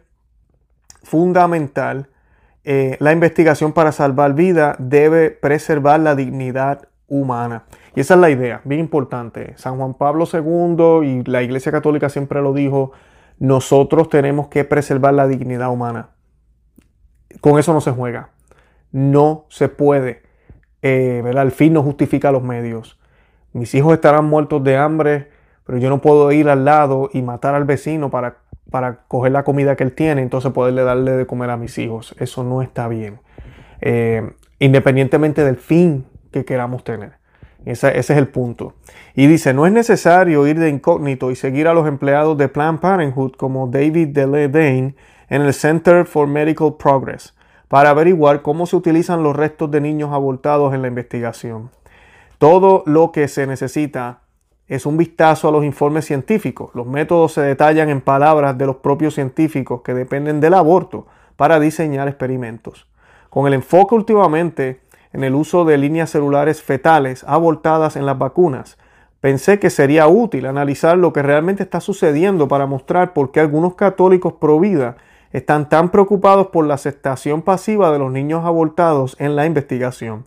fundamental, 1.03 2.07
eh, 2.63 2.95
la 2.99 3.11
investigación 3.11 3.73
para 3.73 3.91
salvar 3.91 4.33
vida 4.33 4.75
debe 4.79 5.31
preservar 5.31 5.99
la 5.99 6.15
dignidad 6.15 6.87
humana. 7.09 7.65
Y 7.93 7.99
esa 7.99 8.13
es 8.13 8.19
la 8.21 8.29
idea, 8.29 8.61
bien 8.63 8.79
importante. 8.79 9.53
San 9.57 9.77
Juan 9.77 9.95
Pablo 9.95 10.25
II 10.31 11.05
y 11.05 11.23
la 11.29 11.43
Iglesia 11.43 11.73
Católica 11.73 12.07
siempre 12.07 12.41
lo 12.41 12.53
dijo, 12.53 12.93
nosotros 13.37 14.09
tenemos 14.09 14.47
que 14.47 14.63
preservar 14.63 15.13
la 15.13 15.27
dignidad 15.27 15.69
humana 15.69 16.11
con 17.41 17.59
eso 17.59 17.73
no 17.73 17.81
se 17.81 17.91
juega. 17.91 18.29
No 18.91 19.45
se 19.49 19.69
puede. 19.69 20.23
Eh, 20.81 21.21
¿verdad? 21.23 21.43
El 21.43 21.51
fin 21.51 21.73
no 21.73 21.83
justifica 21.83 22.31
los 22.31 22.43
medios. 22.43 22.99
Mis 23.53 23.73
hijos 23.75 23.93
estarán 23.93 24.25
muertos 24.25 24.63
de 24.63 24.77
hambre, 24.77 25.29
pero 25.65 25.77
yo 25.77 25.89
no 25.89 25.99
puedo 25.99 26.31
ir 26.31 26.49
al 26.49 26.65
lado 26.65 27.09
y 27.11 27.21
matar 27.21 27.55
al 27.55 27.65
vecino 27.65 28.09
para, 28.09 28.37
para 28.69 29.05
coger 29.07 29.31
la 29.31 29.43
comida 29.43 29.75
que 29.75 29.83
él 29.83 29.93
tiene, 29.93 30.21
entonces 30.21 30.51
poderle 30.51 30.83
darle 30.83 31.11
de 31.11 31.25
comer 31.25 31.49
a 31.49 31.57
mis 31.57 31.77
hijos. 31.77 32.15
Eso 32.19 32.43
no 32.43 32.61
está 32.61 32.87
bien. 32.87 33.19
Eh, 33.81 34.31
independientemente 34.59 35.43
del 35.43 35.57
fin 35.57 36.05
que 36.31 36.45
queramos 36.45 36.83
tener. 36.83 37.13
Ese, 37.65 37.89
ese, 37.97 38.13
es 38.13 38.19
el 38.19 38.27
punto. 38.27 38.75
Y 39.13 39.27
dice, 39.27 39.53
no 39.53 39.65
es 39.65 39.73
necesario 39.73 40.47
ir 40.47 40.59
de 40.59 40.69
incógnito 40.69 41.31
y 41.31 41.35
seguir 41.35 41.67
a 41.67 41.73
los 41.73 41.87
empleados 41.87 42.37
de 42.37 42.47
Planned 42.47 42.79
Parenthood 42.79 43.33
como 43.33 43.67
David 43.67 44.09
Deledane 44.09 44.95
en 45.29 45.41
el 45.41 45.53
Center 45.53 46.05
for 46.05 46.27
Medical 46.27 46.75
Progress 46.77 47.35
para 47.67 47.89
averiguar 47.89 48.41
cómo 48.41 48.65
se 48.65 48.75
utilizan 48.75 49.23
los 49.23 49.35
restos 49.35 49.69
de 49.71 49.81
niños 49.81 50.13
abortados 50.13 50.73
en 50.73 50.81
la 50.81 50.87
investigación. 50.87 51.69
Todo 52.37 52.83
lo 52.85 53.11
que 53.11 53.27
se 53.27 53.47
necesita 53.47 54.19
es 54.67 54.85
un 54.85 54.97
vistazo 54.97 55.47
a 55.47 55.51
los 55.51 55.63
informes 55.63 56.05
científicos. 56.05 56.71
Los 56.73 56.87
métodos 56.87 57.33
se 57.33 57.41
detallan 57.41 57.89
en 57.89 58.01
palabras 58.01 58.57
de 58.57 58.65
los 58.65 58.77
propios 58.77 59.15
científicos 59.15 59.81
que 59.81 59.93
dependen 59.93 60.39
del 60.39 60.53
aborto 60.53 61.07
para 61.35 61.59
diseñar 61.59 62.07
experimentos. 62.07 62.87
Con 63.29 63.47
el 63.47 63.53
enfoque 63.53 63.95
últimamente 63.95 64.81
en 65.13 65.23
el 65.23 65.35
uso 65.35 65.65
de 65.65 65.77
líneas 65.77 66.09
celulares 66.09 66.61
fetales 66.61 67.23
abortadas 67.27 67.95
en 67.95 68.05
las 68.05 68.17
vacunas, 68.17 68.77
pensé 69.21 69.59
que 69.59 69.69
sería 69.69 70.07
útil 70.07 70.45
analizar 70.45 70.97
lo 70.97 71.13
que 71.13 71.21
realmente 71.21 71.63
está 71.63 71.79
sucediendo 71.79 72.47
para 72.47 72.65
mostrar 72.65 73.13
por 73.13 73.31
qué 73.31 73.39
algunos 73.39 73.75
católicos 73.75 74.33
pro 74.39 74.59
vida 74.59 74.97
están 75.31 75.69
tan 75.69 75.89
preocupados 75.89 76.47
por 76.47 76.65
la 76.65 76.75
aceptación 76.75 77.41
pasiva 77.41 77.91
de 77.91 77.99
los 77.99 78.11
niños 78.11 78.45
abortados 78.45 79.15
en 79.19 79.35
la 79.35 79.45
investigación. 79.45 80.25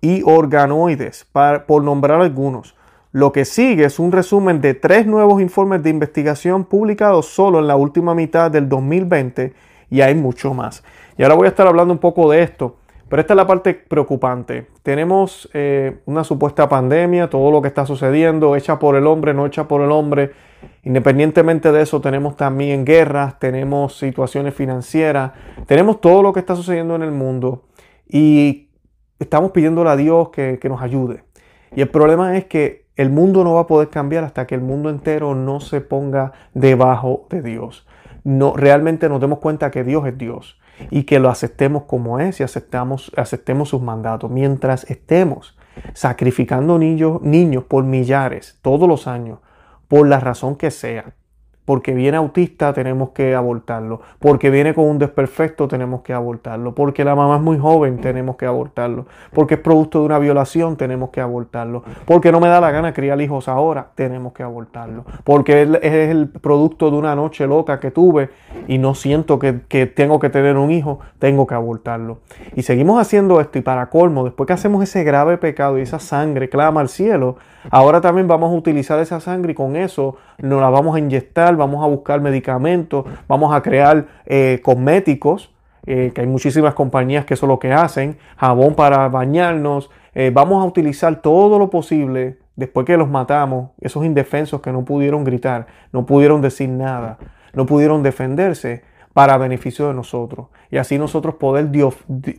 y 0.00 0.22
organoides, 0.24 1.26
por 1.66 1.84
nombrar 1.84 2.22
algunos. 2.22 2.74
Lo 3.12 3.32
que 3.32 3.44
sigue 3.44 3.84
es 3.84 3.98
un 3.98 4.12
resumen 4.12 4.62
de 4.62 4.72
tres 4.72 5.06
nuevos 5.06 5.42
informes 5.42 5.82
de 5.82 5.90
investigación 5.90 6.64
publicados 6.64 7.26
solo 7.26 7.58
en 7.58 7.66
la 7.66 7.76
última 7.76 8.14
mitad 8.14 8.50
del 8.50 8.66
2020 8.66 9.52
y 9.90 10.00
hay 10.00 10.14
mucho 10.14 10.54
más. 10.54 10.82
Y 11.18 11.22
ahora 11.22 11.34
voy 11.34 11.44
a 11.44 11.50
estar 11.50 11.66
hablando 11.66 11.92
un 11.92 12.00
poco 12.00 12.30
de 12.30 12.42
esto 12.42 12.76
pero 13.08 13.20
esta 13.20 13.34
es 13.34 13.36
la 13.36 13.46
parte 13.46 13.74
preocupante. 13.74 14.66
Tenemos 14.82 15.48
eh, 15.54 15.98
una 16.06 16.24
supuesta 16.24 16.68
pandemia, 16.68 17.30
todo 17.30 17.52
lo 17.52 17.62
que 17.62 17.68
está 17.68 17.86
sucediendo, 17.86 18.56
hecha 18.56 18.78
por 18.78 18.96
el 18.96 19.06
hombre, 19.06 19.32
no 19.32 19.46
hecha 19.46 19.68
por 19.68 19.82
el 19.82 19.92
hombre. 19.92 20.32
Independientemente 20.82 21.70
de 21.70 21.82
eso, 21.82 22.00
tenemos 22.00 22.36
también 22.36 22.84
guerras, 22.84 23.38
tenemos 23.38 23.96
situaciones 23.96 24.54
financieras, 24.54 25.32
tenemos 25.66 26.00
todo 26.00 26.22
lo 26.22 26.32
que 26.32 26.40
está 26.40 26.56
sucediendo 26.56 26.96
en 26.96 27.02
el 27.02 27.12
mundo 27.12 27.64
y 28.08 28.70
estamos 29.20 29.52
pidiéndole 29.52 29.90
a 29.90 29.96
Dios 29.96 30.30
que, 30.30 30.58
que 30.60 30.68
nos 30.68 30.82
ayude. 30.82 31.22
Y 31.76 31.82
el 31.82 31.88
problema 31.88 32.36
es 32.36 32.46
que 32.46 32.86
el 32.96 33.10
mundo 33.10 33.44
no 33.44 33.54
va 33.54 33.62
a 33.62 33.66
poder 33.66 33.88
cambiar 33.88 34.24
hasta 34.24 34.46
que 34.46 34.56
el 34.56 34.62
mundo 34.62 34.90
entero 34.90 35.34
no 35.34 35.60
se 35.60 35.80
ponga 35.80 36.32
debajo 36.54 37.26
de 37.30 37.42
Dios. 37.42 37.86
No, 38.24 38.54
realmente 38.56 39.08
nos 39.08 39.20
demos 39.20 39.38
cuenta 39.38 39.70
que 39.70 39.84
Dios 39.84 40.04
es 40.06 40.18
Dios 40.18 40.58
y 40.90 41.04
que 41.04 41.18
lo 41.18 41.28
aceptemos 41.28 41.84
como 41.84 42.20
es 42.20 42.40
y 42.40 42.42
aceptemos 42.42 43.68
sus 43.68 43.82
mandatos. 43.82 44.30
Mientras 44.30 44.88
estemos 44.90 45.56
sacrificando 45.94 46.78
niños, 46.78 47.20
niños 47.22 47.64
por 47.64 47.84
millares 47.84 48.58
todos 48.62 48.88
los 48.88 49.06
años, 49.06 49.38
por 49.88 50.08
la 50.08 50.20
razón 50.20 50.56
que 50.56 50.70
sea, 50.70 51.14
porque 51.66 51.92
viene 51.92 52.16
autista 52.16 52.72
tenemos 52.72 53.10
que 53.10 53.34
abortarlo, 53.34 54.00
porque 54.18 54.48
viene 54.48 54.72
con 54.72 54.84
un 54.86 54.98
desperfecto 54.98 55.68
tenemos 55.68 56.00
que 56.00 56.14
abortarlo, 56.14 56.74
porque 56.74 57.04
la 57.04 57.14
mamá 57.14 57.36
es 57.36 57.42
muy 57.42 57.58
joven 57.58 58.00
tenemos 58.00 58.36
que 58.36 58.46
abortarlo, 58.46 59.04
porque 59.34 59.54
es 59.54 59.60
producto 59.60 59.98
de 59.98 60.06
una 60.06 60.18
violación 60.18 60.76
tenemos 60.76 61.10
que 61.10 61.20
abortarlo, 61.20 61.82
porque 62.06 62.32
no 62.32 62.40
me 62.40 62.48
da 62.48 62.60
la 62.60 62.70
gana 62.70 62.94
criar 62.94 63.20
hijos 63.20 63.48
ahora 63.48 63.88
tenemos 63.94 64.32
que 64.32 64.42
abortarlo, 64.42 65.04
porque 65.24 65.62
es 65.82 66.10
el 66.10 66.28
producto 66.28 66.90
de 66.90 66.96
una 66.96 67.14
noche 67.14 67.46
loca 67.46 67.80
que 67.80 67.90
tuve 67.90 68.30
y 68.68 68.78
no 68.78 68.94
siento 68.94 69.38
que, 69.38 69.60
que 69.68 69.86
tengo 69.86 70.20
que 70.20 70.30
tener 70.30 70.56
un 70.56 70.70
hijo, 70.70 71.00
tengo 71.18 71.46
que 71.46 71.54
abortarlo. 71.54 72.18
Y 72.54 72.62
seguimos 72.62 73.00
haciendo 73.00 73.40
esto 73.40 73.58
y 73.58 73.62
para 73.62 73.90
colmo, 73.90 74.24
después 74.24 74.46
que 74.46 74.52
hacemos 74.52 74.84
ese 74.84 75.02
grave 75.02 75.36
pecado 75.36 75.78
y 75.78 75.82
esa 75.82 75.98
sangre 75.98 76.48
clama 76.48 76.80
al 76.80 76.88
cielo, 76.88 77.36
ahora 77.70 78.00
también 78.00 78.28
vamos 78.28 78.52
a 78.52 78.54
utilizar 78.54 78.98
esa 79.00 79.20
sangre 79.20 79.52
y 79.52 79.54
con 79.54 79.76
eso 79.76 80.16
nos 80.38 80.60
la 80.60 80.70
vamos 80.70 80.96
a 80.96 80.98
inyectar, 80.98 81.56
vamos 81.56 81.84
a 81.84 81.88
buscar 81.88 82.20
medicamentos, 82.20 83.04
vamos 83.28 83.54
a 83.54 83.62
crear 83.62 84.06
eh, 84.26 84.60
cosméticos, 84.62 85.52
eh, 85.86 86.12
que 86.14 86.22
hay 86.22 86.26
muchísimas 86.26 86.74
compañías 86.74 87.24
que 87.24 87.34
eso 87.34 87.46
es 87.46 87.48
lo 87.48 87.58
que 87.58 87.72
hacen, 87.72 88.18
jabón 88.36 88.74
para 88.74 89.08
bañarnos, 89.08 89.90
eh, 90.14 90.30
vamos 90.32 90.62
a 90.62 90.66
utilizar 90.66 91.22
todo 91.22 91.58
lo 91.58 91.70
posible 91.70 92.38
después 92.56 92.86
que 92.86 92.96
los 92.96 93.08
matamos, 93.08 93.70
esos 93.80 94.04
indefensos 94.04 94.60
que 94.60 94.72
no 94.72 94.84
pudieron 94.84 95.24
gritar, 95.24 95.66
no 95.92 96.06
pudieron 96.06 96.40
decir 96.40 96.68
nada, 96.68 97.18
no 97.52 97.66
pudieron 97.66 98.02
defenderse 98.02 98.82
para 99.12 99.38
beneficio 99.38 99.88
de 99.88 99.94
nosotros. 99.94 100.48
Y 100.70 100.76
así 100.76 100.98
nosotros 100.98 101.36
poder 101.36 101.70
Dios, 101.70 101.96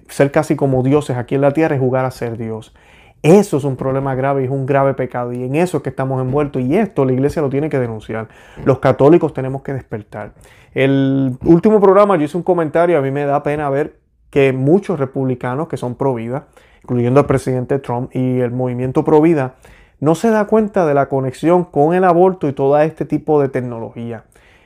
ser 0.10 0.32
casi 0.32 0.56
como 0.56 0.84
dioses 0.84 1.18
aquí 1.18 1.36
en 1.36 1.42
la 1.42 1.52
tierra 1.52 1.76
y 1.76 1.80
jugar 1.80 2.06
a 2.06 2.12
ser 2.12 2.38
Dios. 2.38 2.76
Eso 3.24 3.58
es 3.58 3.64
un 3.64 3.76
problema 3.76 4.16
grave 4.16 4.44
y 4.44 4.46
es 4.46 4.52
un 4.52 4.66
grave 4.66 4.94
pecado 4.94 5.34
y 5.34 5.44
en 5.44 5.56
eso 5.56 5.78
es 5.78 5.84
que 5.84 5.90
estamos 5.90 6.22
envueltos 6.22 6.62
y 6.62 6.78
esto 6.78 7.04
la 7.04 7.14
iglesia 7.14 7.42
lo 7.42 7.50
tiene 7.50 7.70
que 7.70 7.80
denunciar. 7.80 8.28
Los 8.64 8.80
católicos 8.80 9.34
tenemos 9.34 9.64
que 9.64 9.74
despertar. 9.74 10.34
El 10.74 11.38
último 11.44 11.82
programa 11.82 12.16
yo 12.18 12.24
hice 12.24 12.38
un 12.38 12.44
comentario, 12.44 12.98
a 12.98 13.02
mí 13.02 13.12
me 13.12 13.26
da 13.26 13.42
pena 13.42 13.70
ver 13.70 14.00
que 14.30 14.54
muchos 14.54 15.00
republicanos 15.00 15.68
que 15.68 15.78
son 15.78 15.96
pro 15.96 16.14
vida, 16.14 16.48
incluyendo 16.84 17.20
el 17.20 17.26
presidente 17.26 17.80
Trump 17.80 18.16
y 18.16 18.40
el 18.40 18.52
movimiento 18.52 19.04
pro 19.04 19.20
vida, 19.22 19.56
no 20.00 20.14
se 20.14 20.30
da 20.30 20.46
cuenta 20.46 20.86
de 20.86 20.94
la 20.94 21.10
conexión 21.10 21.64
con 21.64 21.96
el 21.96 22.04
aborto 22.04 22.48
y 22.48 22.54
todo 22.54 22.78
este 22.80 23.06
tipo 23.06 23.42
de 23.42 23.50
tecnología. 23.50 24.26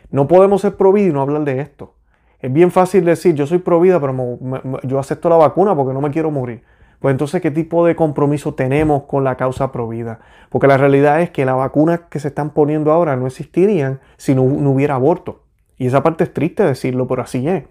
No 0.09 0.27
podemos 0.27 0.61
ser 0.61 0.75
pro 0.75 0.91
vida 0.91 1.07
y 1.07 1.13
no 1.13 1.21
hablar 1.21 1.45
de 1.45 1.61
esto. 1.61 1.93
Es 2.41 2.51
bien 2.51 2.71
fácil 2.71 3.05
decir, 3.05 3.35
yo 3.35 3.47
soy 3.47 3.59
pro 3.59 3.79
vida, 3.79 3.99
pero 3.99 4.37
yo 4.83 4.99
acepto 4.99 5.29
la 5.29 5.37
vacuna 5.37 5.75
porque 5.75 5.93
no 5.93 6.01
me 6.01 6.11
quiero 6.11 6.31
morir. 6.31 6.63
Pues 7.01 7.13
entonces, 7.13 7.41
¿qué 7.41 7.49
tipo 7.49 7.83
de 7.83 7.95
compromiso 7.95 8.53
tenemos 8.53 9.03
con 9.03 9.23
la 9.23 9.35
causa 9.35 9.71
provida? 9.71 10.19
Porque 10.49 10.67
la 10.67 10.77
realidad 10.77 11.19
es 11.21 11.31
que 11.31 11.45
las 11.45 11.55
vacunas 11.55 12.01
que 12.11 12.19
se 12.19 12.27
están 12.27 12.51
poniendo 12.51 12.91
ahora 12.91 13.15
no 13.15 13.25
existirían 13.25 13.99
si 14.17 14.35
no, 14.35 14.43
hubiera 14.43 14.95
aborto. 14.95 15.41
Y 15.79 15.87
esa 15.87 16.03
parte 16.03 16.25
es 16.25 16.31
triste 16.31 16.63
decirlo, 16.63 17.07
pero 17.07 17.23
así 17.23 17.47
es. 17.47 17.63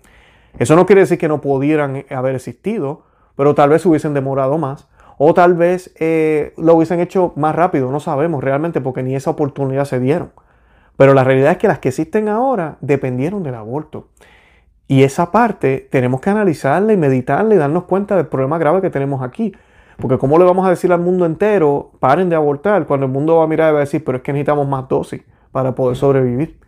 Eso 0.58 0.74
no 0.74 0.84
quiere 0.84 1.02
decir 1.02 1.16
que 1.16 1.28
no 1.28 1.40
pudieran 1.40 2.04
haber 2.10 2.34
existido, 2.34 3.04
pero 3.36 3.54
tal 3.54 3.70
vez 3.70 3.86
hubiesen 3.86 4.14
demorado 4.14 4.58
más. 4.58 4.88
O 5.16 5.32
tal 5.32 5.54
vez 5.54 5.94
eh, 6.00 6.52
lo 6.56 6.74
hubiesen 6.74 6.98
hecho 6.98 7.32
más 7.36 7.54
rápido, 7.54 7.92
no 7.92 8.00
sabemos 8.00 8.42
realmente 8.42 8.80
porque 8.80 9.04
ni 9.04 9.14
esa 9.14 9.30
oportunidad 9.30 9.84
se 9.84 10.00
dieron. 10.00 10.32
Pero 10.96 11.14
la 11.14 11.22
realidad 11.22 11.52
es 11.52 11.58
que 11.58 11.68
las 11.68 11.78
que 11.78 11.90
existen 11.90 12.28
ahora 12.28 12.78
dependieron 12.80 13.44
del 13.44 13.54
aborto. 13.54 14.08
Y 14.90 15.04
esa 15.04 15.30
parte 15.30 15.86
tenemos 15.88 16.20
que 16.20 16.30
analizarla 16.30 16.92
y 16.92 16.96
meditarla 16.96 17.54
y 17.54 17.58
darnos 17.58 17.84
cuenta 17.84 18.16
del 18.16 18.26
problema 18.26 18.58
grave 18.58 18.80
que 18.80 18.90
tenemos 18.90 19.22
aquí. 19.22 19.54
Porque 19.98 20.18
¿cómo 20.18 20.36
le 20.36 20.44
vamos 20.44 20.66
a 20.66 20.70
decir 20.70 20.92
al 20.92 20.98
mundo 20.98 21.26
entero, 21.26 21.92
paren 22.00 22.28
de 22.28 22.34
abortar, 22.34 22.88
cuando 22.88 23.06
el 23.06 23.12
mundo 23.12 23.36
va 23.36 23.44
a 23.44 23.46
mirar 23.46 23.70
y 23.70 23.74
va 23.74 23.78
a 23.78 23.82
decir, 23.82 24.02
pero 24.02 24.18
es 24.18 24.24
que 24.24 24.32
necesitamos 24.32 24.66
más 24.66 24.88
dosis 24.88 25.22
para 25.52 25.76
poder 25.76 25.96
sobrevivir? 25.96 26.58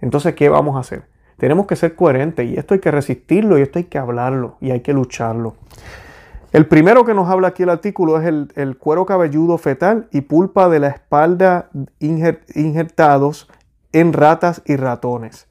Entonces, 0.00 0.36
¿qué 0.36 0.48
vamos 0.48 0.76
a 0.76 0.78
hacer? 0.78 1.02
Tenemos 1.36 1.66
que 1.66 1.74
ser 1.74 1.96
coherentes 1.96 2.48
y 2.48 2.56
esto 2.56 2.74
hay 2.74 2.80
que 2.80 2.92
resistirlo 2.92 3.58
y 3.58 3.62
esto 3.62 3.80
hay 3.80 3.86
que 3.86 3.98
hablarlo 3.98 4.54
y 4.60 4.70
hay 4.70 4.78
que 4.82 4.92
lucharlo. 4.92 5.56
El 6.52 6.68
primero 6.68 7.04
que 7.04 7.12
nos 7.12 7.28
habla 7.28 7.48
aquí 7.48 7.64
el 7.64 7.70
artículo 7.70 8.20
es 8.20 8.26
el, 8.54 8.76
cuero 8.78 9.04
cabelludo 9.04 9.58
fetal 9.58 10.06
y 10.12 10.20
pulpa 10.20 10.68
de 10.68 10.78
la 10.78 10.90
espalda 10.90 11.70
injertados 11.98 13.50
en 13.90 14.12
ratas 14.12 14.62
y 14.64 14.76
ratones. 14.76 15.47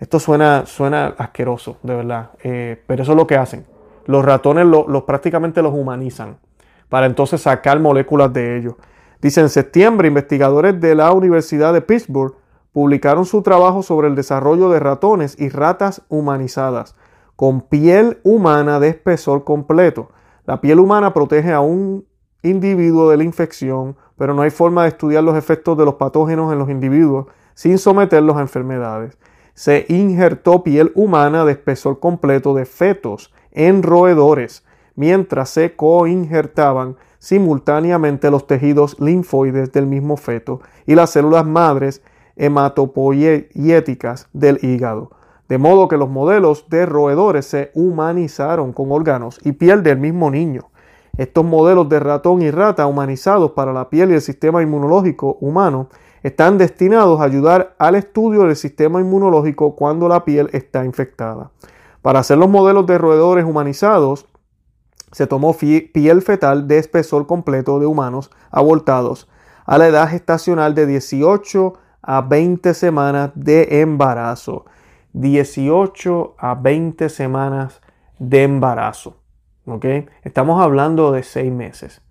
Esto 0.00 0.18
suena, 0.18 0.64
suena 0.64 1.14
asqueroso, 1.18 1.76
de 1.82 1.94
verdad. 1.94 2.30
Eh, 2.42 2.82
pero 2.86 3.02
eso 3.02 3.12
es 3.12 3.18
lo 3.18 3.26
que 3.26 3.36
hacen. 3.36 3.66
Los 4.06 4.24
ratones 4.24 4.66
los 4.66 5.02
prácticamente 5.04 5.62
los 5.62 5.74
humanizan 5.74 6.38
para 6.88 7.06
entonces 7.06 7.42
sacar 7.42 7.78
moléculas 7.78 8.32
de 8.32 8.56
ellos. 8.56 8.74
Dice, 9.20 9.42
en 9.42 9.50
septiembre, 9.50 10.08
investigadores 10.08 10.80
de 10.80 10.94
la 10.94 11.12
Universidad 11.12 11.74
de 11.74 11.82
Pittsburgh 11.82 12.34
publicaron 12.72 13.26
su 13.26 13.42
trabajo 13.42 13.82
sobre 13.82 14.08
el 14.08 14.14
desarrollo 14.14 14.70
de 14.70 14.80
ratones 14.80 15.38
y 15.38 15.50
ratas 15.50 16.02
humanizadas 16.08 16.96
con 17.36 17.60
piel 17.60 18.18
humana 18.22 18.80
de 18.80 18.88
espesor 18.88 19.44
completo. 19.44 20.10
La 20.46 20.62
piel 20.62 20.80
humana 20.80 21.12
protege 21.12 21.52
a 21.52 21.60
un 21.60 22.06
individuo 22.42 23.10
de 23.10 23.18
la 23.18 23.24
infección, 23.24 23.96
pero 24.16 24.32
no 24.32 24.42
hay 24.42 24.50
forma 24.50 24.82
de 24.82 24.88
estudiar 24.88 25.22
los 25.22 25.36
efectos 25.36 25.76
de 25.76 25.84
los 25.84 25.94
patógenos 25.94 26.52
en 26.52 26.58
los 26.58 26.70
individuos 26.70 27.26
sin 27.54 27.76
someterlos 27.76 28.38
a 28.38 28.40
enfermedades 28.40 29.18
se 29.60 29.84
injertó 29.90 30.62
piel 30.62 30.90
humana 30.94 31.44
de 31.44 31.52
espesor 31.52 32.00
completo 32.00 32.54
de 32.54 32.64
fetos 32.64 33.30
en 33.52 33.82
roedores, 33.82 34.64
mientras 34.94 35.50
se 35.50 35.76
coinjertaban 35.76 36.96
simultáneamente 37.18 38.30
los 38.30 38.46
tejidos 38.46 38.98
linfoides 38.98 39.70
del 39.70 39.84
mismo 39.84 40.16
feto 40.16 40.62
y 40.86 40.94
las 40.94 41.10
células 41.10 41.44
madres 41.44 42.02
hematopoieticas 42.36 44.30
del 44.32 44.60
hígado. 44.62 45.10
De 45.46 45.58
modo 45.58 45.88
que 45.88 45.98
los 45.98 46.08
modelos 46.08 46.70
de 46.70 46.86
roedores 46.86 47.44
se 47.44 47.70
humanizaron 47.74 48.72
con 48.72 48.90
órganos 48.90 49.38
y 49.44 49.52
piel 49.52 49.82
del 49.82 49.98
mismo 49.98 50.30
niño. 50.30 50.70
Estos 51.18 51.44
modelos 51.44 51.86
de 51.90 52.00
ratón 52.00 52.40
y 52.40 52.50
rata 52.50 52.86
humanizados 52.86 53.50
para 53.50 53.74
la 53.74 53.90
piel 53.90 54.10
y 54.10 54.14
el 54.14 54.22
sistema 54.22 54.62
inmunológico 54.62 55.36
humano 55.42 55.90
están 56.22 56.58
destinados 56.58 57.20
a 57.20 57.24
ayudar 57.24 57.74
al 57.78 57.94
estudio 57.94 58.44
del 58.44 58.56
sistema 58.56 59.00
inmunológico 59.00 59.74
cuando 59.76 60.08
la 60.08 60.24
piel 60.24 60.50
está 60.52 60.84
infectada. 60.84 61.50
Para 62.02 62.20
hacer 62.20 62.38
los 62.38 62.48
modelos 62.48 62.86
de 62.86 62.98
roedores 62.98 63.44
humanizados, 63.44 64.26
se 65.12 65.26
tomó 65.26 65.54
piel 65.54 66.22
fetal 66.22 66.68
de 66.68 66.78
espesor 66.78 67.26
completo 67.26 67.78
de 67.78 67.86
humanos 67.86 68.30
abortados 68.50 69.28
a 69.66 69.78
la 69.78 69.88
edad 69.88 70.08
gestacional 70.08 70.74
de 70.74 70.86
18 70.86 71.74
a 72.02 72.20
20 72.22 72.74
semanas 72.74 73.30
de 73.34 73.80
embarazo. 73.80 74.64
18 75.12 76.36
a 76.38 76.54
20 76.54 77.08
semanas 77.08 77.80
de 78.18 78.44
embarazo. 78.44 79.16
¿Ok? 79.66 79.84
Estamos 80.22 80.60
hablando 80.62 81.12
de 81.12 81.22
6 81.22 81.52
meses. 81.52 82.02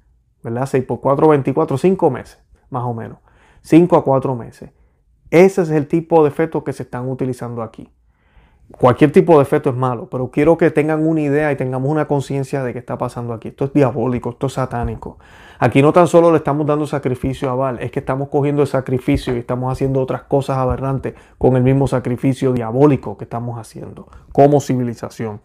¿Verdad? 0.44 0.68
6 0.68 0.86
por 0.86 1.02
4, 1.02 1.28
24, 1.28 1.78
5 1.78 2.10
meses, 2.10 2.40
más 2.70 2.84
o 2.84 2.94
menos. 2.94 3.20
5 3.70 3.98
a 3.98 4.04
4 4.04 4.36
meses. 4.36 4.72
Ese 5.30 5.62
es 5.62 5.70
el 5.70 5.86
tipo 5.86 6.24
de 6.24 6.32
feto 6.32 6.64
que 6.64 6.74
se 6.74 6.82
están 6.82 7.08
utilizando 7.08 7.62
aquí. 7.62 7.88
Cualquier 8.72 9.12
tipo 9.12 9.38
de 9.38 9.46
feto 9.46 9.70
es 9.70 9.76
malo, 9.76 10.10
pero 10.10 10.32
quiero 10.32 10.58
que 10.58 10.72
tengan 10.72 11.08
una 11.08 11.22
idea 11.22 11.52
y 11.52 11.56
tengamos 11.56 11.88
una 11.88 12.08
conciencia 12.08 12.64
de 12.64 12.74
qué 12.74 12.80
está 12.80 12.98
pasando 12.98 13.32
aquí. 13.32 13.50
Esto 13.50 13.66
es 13.66 13.74
diabólico, 13.74 14.32
esto 14.32 14.48
es 14.48 14.54
satánico. 14.54 15.20
Aquí 15.60 15.84
no 15.84 15.94
tan 15.94 16.08
solo 16.08 16.32
le 16.32 16.38
estamos 16.38 16.66
dando 16.66 16.88
sacrificio 16.88 17.52
a 17.52 17.54
Val, 17.54 17.78
es 17.80 17.92
que 17.92 18.00
estamos 18.00 18.30
cogiendo 18.30 18.64
el 18.64 18.68
sacrificio 18.68 19.36
y 19.36 19.38
estamos 19.38 19.72
haciendo 19.72 20.02
otras 20.02 20.24
cosas 20.24 20.58
aberrantes 20.58 21.14
con 21.38 21.56
el 21.56 21.62
mismo 21.62 21.86
sacrificio 21.86 22.54
diabólico 22.54 23.20
que 23.20 23.26
estamos 23.26 23.60
haciendo 23.60 24.08
como 24.32 24.62
civilización. 24.62 25.42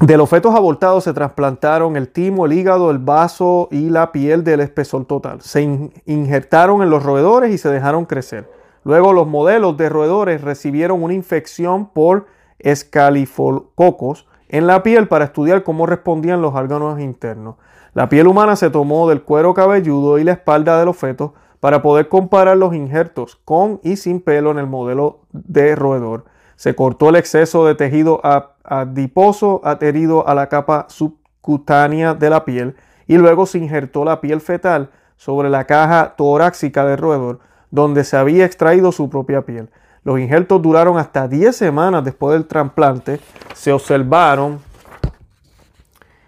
De 0.00 0.18
los 0.18 0.28
fetos 0.28 0.54
abortados 0.54 1.04
se 1.04 1.14
trasplantaron 1.14 1.96
el 1.96 2.08
timo, 2.08 2.44
el 2.44 2.52
hígado, 2.52 2.90
el 2.90 2.98
vaso 2.98 3.68
y 3.70 3.88
la 3.88 4.12
piel 4.12 4.44
del 4.44 4.60
espesor 4.60 5.06
total. 5.06 5.40
Se 5.40 5.62
injertaron 6.04 6.82
en 6.82 6.90
los 6.90 7.02
roedores 7.02 7.50
y 7.50 7.56
se 7.56 7.70
dejaron 7.70 8.04
crecer. 8.04 8.50
Luego 8.84 9.14
los 9.14 9.26
modelos 9.26 9.78
de 9.78 9.88
roedores 9.88 10.42
recibieron 10.42 11.02
una 11.02 11.14
infección 11.14 11.88
por 11.88 12.26
escalifococos 12.58 14.26
en 14.50 14.66
la 14.66 14.82
piel 14.82 15.08
para 15.08 15.24
estudiar 15.24 15.62
cómo 15.62 15.86
respondían 15.86 16.42
los 16.42 16.54
órganos 16.54 17.00
internos. 17.00 17.56
La 17.94 18.10
piel 18.10 18.26
humana 18.26 18.54
se 18.54 18.68
tomó 18.68 19.08
del 19.08 19.22
cuero 19.22 19.54
cabelludo 19.54 20.18
y 20.18 20.24
la 20.24 20.32
espalda 20.32 20.78
de 20.78 20.84
los 20.84 20.98
fetos 20.98 21.30
para 21.58 21.80
poder 21.80 22.10
comparar 22.10 22.58
los 22.58 22.74
injertos 22.74 23.36
con 23.46 23.80
y 23.82 23.96
sin 23.96 24.20
pelo 24.20 24.50
en 24.50 24.58
el 24.58 24.66
modelo 24.66 25.20
de 25.32 25.74
roedor. 25.74 26.26
Se 26.56 26.74
cortó 26.74 27.08
el 27.08 27.16
exceso 27.16 27.66
de 27.66 27.74
tejido 27.74 28.20
a 28.22 28.55
adiposo 28.68 29.60
adherido 29.64 30.26
a 30.28 30.34
la 30.34 30.48
capa 30.48 30.86
subcutánea 30.88 32.14
de 32.14 32.30
la 32.30 32.44
piel 32.44 32.76
y 33.06 33.16
luego 33.16 33.46
se 33.46 33.58
injertó 33.58 34.04
la 34.04 34.20
piel 34.20 34.40
fetal 34.40 34.90
sobre 35.16 35.48
la 35.48 35.64
caja 35.64 36.14
torácica 36.16 36.84
del 36.84 36.98
roedor 36.98 37.40
donde 37.70 38.04
se 38.04 38.16
había 38.16 38.44
extraído 38.44 38.92
su 38.92 39.08
propia 39.08 39.42
piel. 39.42 39.70
Los 40.04 40.18
injertos 40.20 40.62
duraron 40.62 40.98
hasta 40.98 41.26
10 41.28 41.54
semanas 41.54 42.04
después 42.04 42.32
del 42.34 42.46
trasplante. 42.46 43.20
Se 43.54 43.72
observaron 43.72 44.60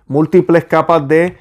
múltiples 0.07 0.65
capas 0.65 1.07
de 1.07 1.39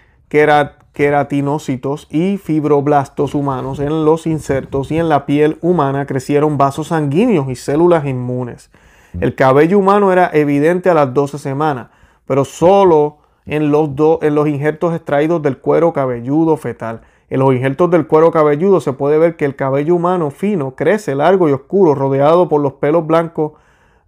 queratinocitos 0.94 2.08
y 2.10 2.38
fibroblastos 2.38 3.34
humanos 3.34 3.80
en 3.80 4.06
los 4.06 4.28
insertos 4.28 4.92
y 4.92 4.98
en 4.98 5.10
la 5.10 5.26
piel 5.26 5.58
humana 5.62 6.06
crecieron 6.06 6.58
vasos 6.58 6.88
sanguíneos 6.88 7.50
y 7.50 7.56
células 7.56 8.06
inmunes. 8.06 8.70
El 9.20 9.36
cabello 9.36 9.80
humano 9.80 10.12
era 10.12 10.30
evidente 10.34 10.90
a 10.90 10.94
las 10.94 11.14
12 11.14 11.40
semanas, 11.40 11.88
pero 12.26 12.46
solo 12.46 13.18
en 13.46 13.72
los, 13.72 13.90
en 14.22 14.36
los 14.36 14.48
injertos 14.48 14.94
extraídos 14.94 15.42
del 15.42 15.58
cuero 15.58 15.94
cabelludo 15.94 16.58
fetal. 16.58 17.02
En 17.30 17.40
los 17.40 17.54
injertos 17.54 17.90
del 17.90 18.08
cuero 18.08 18.32
cabelludo 18.32 18.80
se 18.80 18.94
puede 18.94 19.18
ver 19.18 19.36
que 19.36 19.46
el 19.46 19.56
cabello 19.56 19.96
humano 19.96 20.30
fino 20.30 20.76
crece 20.76 21.16
largo 21.16 21.50
y 21.50 21.52
oscuro, 21.52 21.96
rodeado 21.96 22.48
por 22.48 22.62
los 22.62 22.74
pelos 22.74 23.08
blancos 23.08 23.54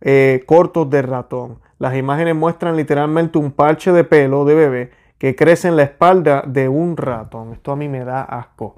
eh, 0.01 0.43
cortos 0.45 0.89
de 0.89 1.01
ratón. 1.01 1.59
Las 1.79 1.95
imágenes 1.95 2.35
muestran 2.35 2.75
literalmente 2.77 3.37
un 3.37 3.51
parche 3.51 3.91
de 3.91 4.03
pelo 4.03 4.45
de 4.45 4.55
bebé 4.55 4.91
que 5.17 5.35
crece 5.35 5.67
en 5.67 5.75
la 5.75 5.83
espalda 5.83 6.43
de 6.45 6.69
un 6.69 6.97
ratón. 6.97 7.53
Esto 7.53 7.71
a 7.71 7.75
mí 7.75 7.89
me 7.89 8.05
da 8.05 8.21
asco. 8.21 8.75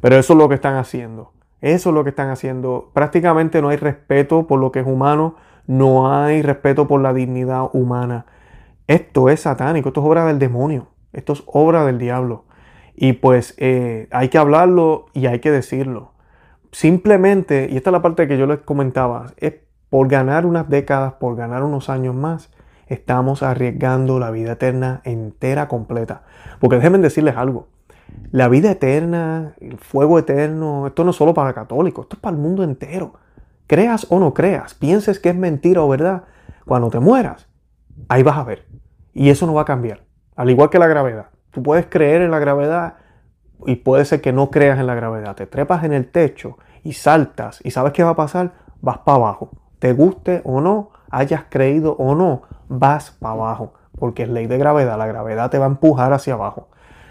Pero 0.00 0.16
eso 0.16 0.32
es 0.32 0.38
lo 0.38 0.48
que 0.48 0.54
están 0.54 0.76
haciendo. 0.76 1.32
Eso 1.60 1.90
es 1.90 1.94
lo 1.94 2.02
que 2.02 2.10
están 2.10 2.30
haciendo. 2.30 2.90
Prácticamente 2.92 3.62
no 3.62 3.68
hay 3.68 3.76
respeto 3.76 4.46
por 4.46 4.58
lo 4.58 4.72
que 4.72 4.80
es 4.80 4.86
humano. 4.86 5.36
No 5.66 6.12
hay 6.12 6.42
respeto 6.42 6.86
por 6.88 7.00
la 7.00 7.12
dignidad 7.12 7.68
humana. 7.72 8.26
Esto 8.86 9.28
es 9.28 9.40
satánico. 9.40 9.88
Esto 9.88 10.00
es 10.00 10.06
obra 10.06 10.26
del 10.26 10.38
demonio. 10.38 10.88
Esto 11.12 11.32
es 11.34 11.42
obra 11.46 11.84
del 11.84 11.98
diablo. 11.98 12.44
Y 12.94 13.14
pues 13.14 13.54
eh, 13.58 14.08
hay 14.10 14.28
que 14.28 14.38
hablarlo 14.38 15.06
y 15.12 15.26
hay 15.26 15.40
que 15.40 15.50
decirlo. 15.50 16.12
Simplemente, 16.72 17.68
y 17.70 17.76
esta 17.76 17.90
es 17.90 17.92
la 17.92 18.02
parte 18.02 18.26
que 18.26 18.38
yo 18.38 18.46
les 18.46 18.60
comentaba, 18.60 19.32
es 19.36 19.54
por 19.90 20.08
ganar 20.08 20.46
unas 20.46 20.68
décadas, 20.70 21.14
por 21.14 21.36
ganar 21.36 21.62
unos 21.62 21.90
años 21.90 22.14
más, 22.14 22.50
estamos 22.86 23.42
arriesgando 23.42 24.18
la 24.18 24.30
vida 24.30 24.52
eterna 24.52 25.02
entera, 25.04 25.68
completa. 25.68 26.22
Porque 26.60 26.76
déjenme 26.76 26.98
decirles 26.98 27.36
algo. 27.36 27.68
La 28.30 28.48
vida 28.48 28.70
eterna, 28.70 29.54
el 29.60 29.78
fuego 29.78 30.18
eterno, 30.18 30.86
esto 30.86 31.04
no 31.04 31.10
es 31.10 31.16
solo 31.16 31.34
para 31.34 31.52
católicos, 31.52 32.04
esto 32.04 32.16
es 32.16 32.20
para 32.20 32.36
el 32.36 32.42
mundo 32.42 32.62
entero. 32.64 33.14
Creas 33.66 34.06
o 34.10 34.18
no 34.20 34.34
creas, 34.34 34.74
pienses 34.74 35.18
que 35.18 35.30
es 35.30 35.36
mentira 35.36 35.82
o 35.82 35.88
verdad, 35.88 36.24
cuando 36.66 36.90
te 36.90 37.00
mueras, 37.00 37.48
ahí 38.08 38.22
vas 38.22 38.36
a 38.36 38.44
ver. 38.44 38.66
Y 39.12 39.30
eso 39.30 39.46
no 39.46 39.54
va 39.54 39.62
a 39.62 39.66
cambiar. 39.66 40.04
Al 40.36 40.50
igual 40.50 40.70
que 40.70 40.78
la 40.78 40.86
gravedad. 40.86 41.26
Tú 41.50 41.62
puedes 41.62 41.86
creer 41.86 42.22
en 42.22 42.30
la 42.30 42.38
gravedad 42.38 42.94
y 43.66 43.76
puede 43.76 44.04
ser 44.04 44.20
que 44.20 44.32
no 44.32 44.50
creas 44.50 44.78
en 44.78 44.86
la 44.86 44.94
gravedad. 44.94 45.34
Te 45.36 45.46
trepas 45.46 45.84
en 45.84 45.92
el 45.92 46.10
techo 46.10 46.58
y 46.82 46.94
saltas 46.94 47.60
y 47.62 47.70
sabes 47.70 47.92
qué 47.92 48.02
va 48.02 48.10
a 48.10 48.16
pasar, 48.16 48.52
vas 48.80 48.98
para 48.98 49.16
abajo. 49.16 49.50
Te 49.78 49.92
guste 49.92 50.40
o 50.44 50.60
no, 50.60 50.90
hayas 51.10 51.44
creído 51.48 51.92
o 51.98 52.14
no, 52.14 52.42
vas 52.68 53.12
para 53.12 53.34
abajo, 53.34 53.74
porque 53.98 54.22
es 54.22 54.28
ley 54.28 54.46
de 54.46 54.58
gravedad, 54.58 54.96
la 54.96 55.06
gravedad 55.06 55.50
te 55.50 55.58
va 55.58 55.66
a 55.66 55.68
empujar 55.68 56.12
hacia 56.12 56.34
abajo. 56.34 56.68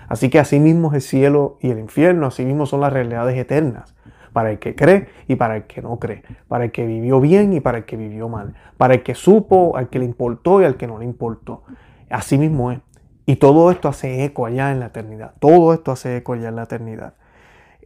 Así 0.07 0.29
que 0.29 0.39
así 0.39 0.59
mismo 0.59 0.89
es 0.89 0.95
el 0.95 1.01
cielo 1.01 1.57
y 1.61 1.71
el 1.71 1.79
infierno, 1.79 2.27
así 2.27 2.43
mismo 2.43 2.65
son 2.65 2.81
las 2.81 2.91
realidades 2.91 3.37
eternas, 3.37 3.95
para 4.33 4.51
el 4.51 4.59
que 4.59 4.75
cree 4.75 5.07
y 5.27 5.35
para 5.35 5.57
el 5.57 5.63
que 5.63 5.81
no 5.81 5.99
cree, 5.99 6.23
para 6.47 6.65
el 6.65 6.71
que 6.71 6.85
vivió 6.85 7.19
bien 7.19 7.53
y 7.53 7.59
para 7.59 7.79
el 7.79 7.85
que 7.85 7.97
vivió 7.97 8.29
mal, 8.29 8.55
para 8.77 8.95
el 8.95 9.03
que 9.03 9.15
supo, 9.15 9.75
al 9.75 9.89
que 9.89 9.99
le 9.99 10.05
importó 10.05 10.61
y 10.61 10.65
al 10.65 10.77
que 10.77 10.87
no 10.87 10.99
le 10.99 11.05
importó. 11.05 11.63
Así 12.09 12.37
mismo 12.37 12.71
es. 12.71 12.79
Y 13.25 13.37
todo 13.37 13.71
esto 13.71 13.87
hace 13.87 14.23
eco 14.23 14.45
allá 14.45 14.71
en 14.71 14.79
la 14.79 14.87
eternidad, 14.87 15.33
todo 15.39 15.73
esto 15.73 15.91
hace 15.91 16.17
eco 16.17 16.33
allá 16.33 16.49
en 16.49 16.55
la 16.55 16.63
eternidad. 16.63 17.13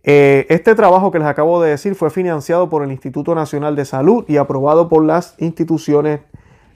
Eh, 0.04 0.46
este 0.50 0.76
trabajo 0.76 1.12
que 1.12 1.18
les 1.18 1.28
acabo 1.28 1.62
de 1.62 1.72
decir 1.72 1.96
fue 1.96 2.12
financiado 2.12 2.70
por 2.70 2.84
el 2.84 2.92
Instituto 2.92 3.34
Nacional 3.34 3.76
de 3.76 3.86
Salud 3.86 4.24
y 4.28 4.38
aprobado 4.38 4.88
por 4.88 5.04
las 5.04 5.36
instituciones 5.40 6.20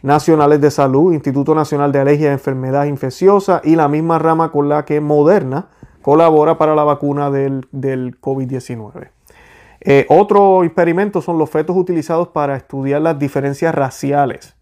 nacionales 0.02 0.62
de 0.62 0.72
salud, 0.72 1.14
Instituto 1.14 1.54
Nacional 1.54 1.92
de 1.92 2.00
Alergia 2.00 2.30
y 2.30 2.34
Enfermedad 2.34 2.86
Infecciosa 2.86 3.62
y 3.64 3.76
la 3.76 3.88
misma 3.88 4.18
rama 4.18 4.52
con 4.52 4.70
la 4.70 4.86
que 4.86 5.02
Moderna 5.02 5.68
colabora 6.02 6.58
para 6.58 6.76
la 6.76 6.84
vacuna 6.84 7.30
del, 7.30 7.68
COVID-19. 7.72 9.10
Eh, 9.82 10.06
otro 10.10 10.64
experimento 10.64 11.22
son 11.22 11.38
los 11.38 11.50
fetos 11.50 11.76
utilizados 11.76 12.30
para 12.30 12.56
estudiar 12.56 13.02
las 13.02 13.18
diferencias 13.18 13.74
raciales 13.74 14.56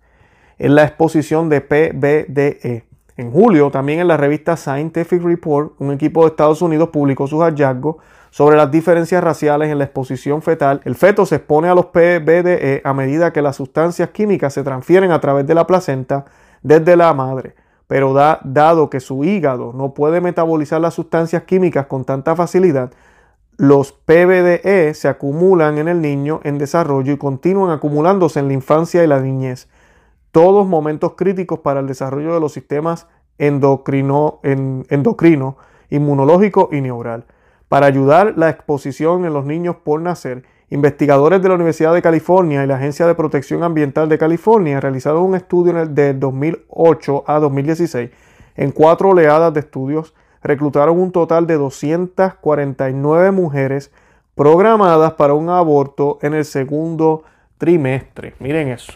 en 0.60 0.76
la 0.76 0.84
exposición 0.84 1.50
de 1.50 1.62
PBDE. 1.62 2.84
En 3.18 3.32
julio, 3.32 3.72
también 3.72 4.00
en 4.00 4.08
la 4.08 4.18
revista 4.18 4.56
Scientific 4.56 5.24
Report, 5.24 5.74
un 5.80 5.92
equipo 5.92 6.22
de 6.22 6.30
Estados 6.30 6.62
Unidos 6.62 6.90
publicó 6.90 7.26
sus 7.26 7.42
hallazgos 7.42 7.96
sobre 8.30 8.58
las 8.58 8.70
diferencias 8.70 9.24
raciales 9.24 9.72
en 9.72 9.80
la 9.80 9.86
exposición 9.86 10.44
fetal, 10.44 10.82
el 10.84 10.94
feto 10.94 11.26
se 11.26 11.38
expone 11.38 11.70
a 11.70 11.74
los 11.74 11.88
PBDE 11.88 12.82
a 12.84 12.94
medida 12.94 13.34
que 13.34 13.42
las 13.42 13.56
sustancias 13.56 14.10
químicas 14.10 14.54
se 14.54 14.64
transfieren 14.64 15.12
a 15.12 15.20
través 15.20 15.48
de 15.48 15.56
la 15.56 15.66
placenta 15.66 16.26
desde 16.62 16.96
la 16.96 17.14
madre. 17.16 17.56
Pero 17.88 18.14
dado 18.14 18.90
que 18.90 19.00
su 19.00 19.24
hígado 19.24 19.72
no 19.74 19.94
puede 19.94 20.20
metabolizar 20.22 20.82
las 20.82 20.94
sustancias 20.94 21.44
químicas 21.44 21.88
con 21.88 22.04
tanta 22.04 22.36
facilidad, 22.36 22.92
los 23.58 23.92
PBDE 23.92 24.94
se 24.94 25.08
acumulan 25.08 25.80
en 25.80 25.88
el 25.88 26.00
niño 26.00 26.42
en 26.44 26.60
desarrollo 26.60 27.12
y 27.12 27.18
continúan 27.18 27.72
acumulándose 27.72 28.40
en 28.40 28.48
la 28.48 28.54
infancia 28.54 29.04
y 29.04 29.08
la 29.08 29.20
niñez. 29.20 29.68
Todos 30.32 30.68
momentos 30.68 31.14
críticos 31.16 31.60
para 31.60 31.80
el 31.80 31.88
desarrollo 31.88 32.36
de 32.36 32.40
los 32.40 32.54
sistemas 32.54 33.08
endocrino, 33.40 34.40
endocrino 34.44 35.58
inmunológico 35.90 36.70
y 36.72 36.82
neural. 36.82 37.26
Para 37.68 37.88
ayudar 37.88 38.36
la 38.38 38.50
exposición 38.50 39.26
en 39.26 39.34
los 39.34 39.46
niños 39.46 39.78
por 39.84 40.02
nacer, 40.02 40.44
investigadores 40.70 41.42
de 41.42 41.50
la 41.50 41.56
Universidad 41.56 41.94
de 41.94 42.02
California 42.02 42.64
y 42.64 42.68
la 42.68 42.76
Agencia 42.76 43.08
de 43.08 43.16
Protección 43.16 43.64
Ambiental 43.64 44.08
de 44.08 44.18
California 44.18 44.80
realizaron 44.80 45.24
un 45.24 45.36
estudio 45.36 45.86
de 45.88 46.14
2008 46.14 47.24
a 47.26 47.40
2016. 47.40 48.12
En 48.56 48.72
cuatro 48.72 49.10
oleadas 49.10 49.54
de 49.54 49.62
estudios 49.62 50.14
reclutaron 50.42 51.00
un 51.00 51.12
total 51.12 51.48
de 51.48 51.56
249 51.56 53.32
mujeres 53.32 53.92
programadas 54.36 55.14
para 55.14 55.34
un 55.34 55.50
aborto 55.50 56.20
en 56.22 56.34
el 56.34 56.46
segundo 56.46 57.24
trimestre. 57.58 58.36
Miren 58.40 58.68
eso. 58.70 58.94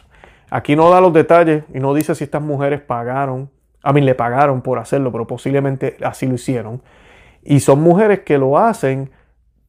Aquí 0.49 0.75
no 0.75 0.89
da 0.89 1.01
los 1.01 1.13
detalles 1.13 1.63
y 1.73 1.79
no 1.79 1.93
dice 1.93 2.13
si 2.13 2.25
estas 2.25 2.41
mujeres 2.41 2.81
pagaron, 2.81 3.49
a 3.83 3.93
mí 3.93 4.01
le 4.01 4.15
pagaron 4.15 4.61
por 4.61 4.79
hacerlo, 4.79 5.11
pero 5.11 5.25
posiblemente 5.25 5.97
así 6.03 6.27
lo 6.27 6.35
hicieron. 6.35 6.81
Y 7.43 7.61
son 7.61 7.81
mujeres 7.81 8.19
que 8.19 8.37
lo 8.37 8.57
hacen 8.57 9.11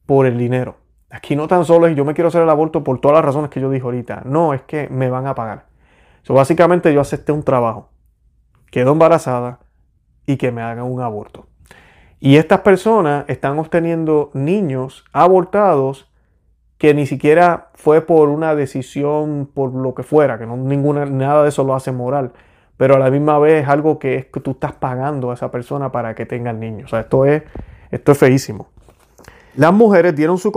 por 0.05 0.25
el 0.25 0.37
dinero. 0.37 0.75
Aquí 1.09 1.35
no 1.35 1.47
tan 1.47 1.63
solo 1.65 1.87
es 1.87 1.95
yo 1.95 2.05
me 2.05 2.13
quiero 2.13 2.27
hacer 2.27 2.41
el 2.41 2.49
aborto 2.49 2.83
por 2.83 2.99
todas 2.99 3.15
las 3.15 3.25
razones 3.25 3.49
que 3.49 3.61
yo 3.61 3.69
dije 3.69 3.85
ahorita. 3.85 4.23
No, 4.25 4.53
es 4.53 4.61
que 4.63 4.87
me 4.89 5.09
van 5.09 5.27
a 5.27 5.35
pagar. 5.35 5.67
So, 6.23 6.33
básicamente 6.33 6.93
yo 6.93 7.01
acepté 7.01 7.31
un 7.31 7.43
trabajo, 7.43 7.89
quedo 8.71 8.91
embarazada 8.93 9.59
y 10.25 10.37
que 10.37 10.51
me 10.51 10.61
hagan 10.61 10.85
un 10.85 11.01
aborto. 11.01 11.45
Y 12.25 12.37
estas 12.37 12.61
personas 12.61 13.25
están 13.27 13.59
obteniendo 13.59 14.31
niños 14.33 15.03
abortados 15.11 16.09
que 16.77 16.93
ni 16.93 17.05
siquiera 17.05 17.67
fue 17.73 17.99
por 17.99 18.29
una 18.29 18.55
decisión, 18.55 19.49
por 19.53 19.73
lo 19.73 19.93
que 19.93 20.03
fuera, 20.03 20.39
que 20.39 20.45
no 20.45 20.55
ninguna, 20.55 21.05
nada 21.05 21.43
de 21.43 21.49
eso 21.49 21.65
lo 21.65 21.75
hace 21.75 21.91
moral, 21.91 22.31
pero 22.77 22.95
a 22.95 22.99
la 22.99 23.11
misma 23.11 23.39
vez 23.39 23.63
es 23.63 23.69
algo 23.69 23.99
que 23.99 24.15
es 24.15 24.25
que 24.27 24.39
tú 24.39 24.51
estás 24.51 24.71
pagando 24.71 25.31
a 25.31 25.33
esa 25.33 25.51
persona 25.51 25.91
para 25.91 26.15
que 26.15 26.25
tenga 26.25 26.51
el 26.51 26.61
niño. 26.61 26.85
O 26.85 26.87
sea, 26.87 27.01
esto 27.01 27.25
es, 27.25 27.43
esto 27.91 28.13
es 28.13 28.17
feísimo. 28.17 28.69
Las 29.57 29.73
mujeres 29.73 30.15
dieron 30.15 30.37
su, 30.37 30.49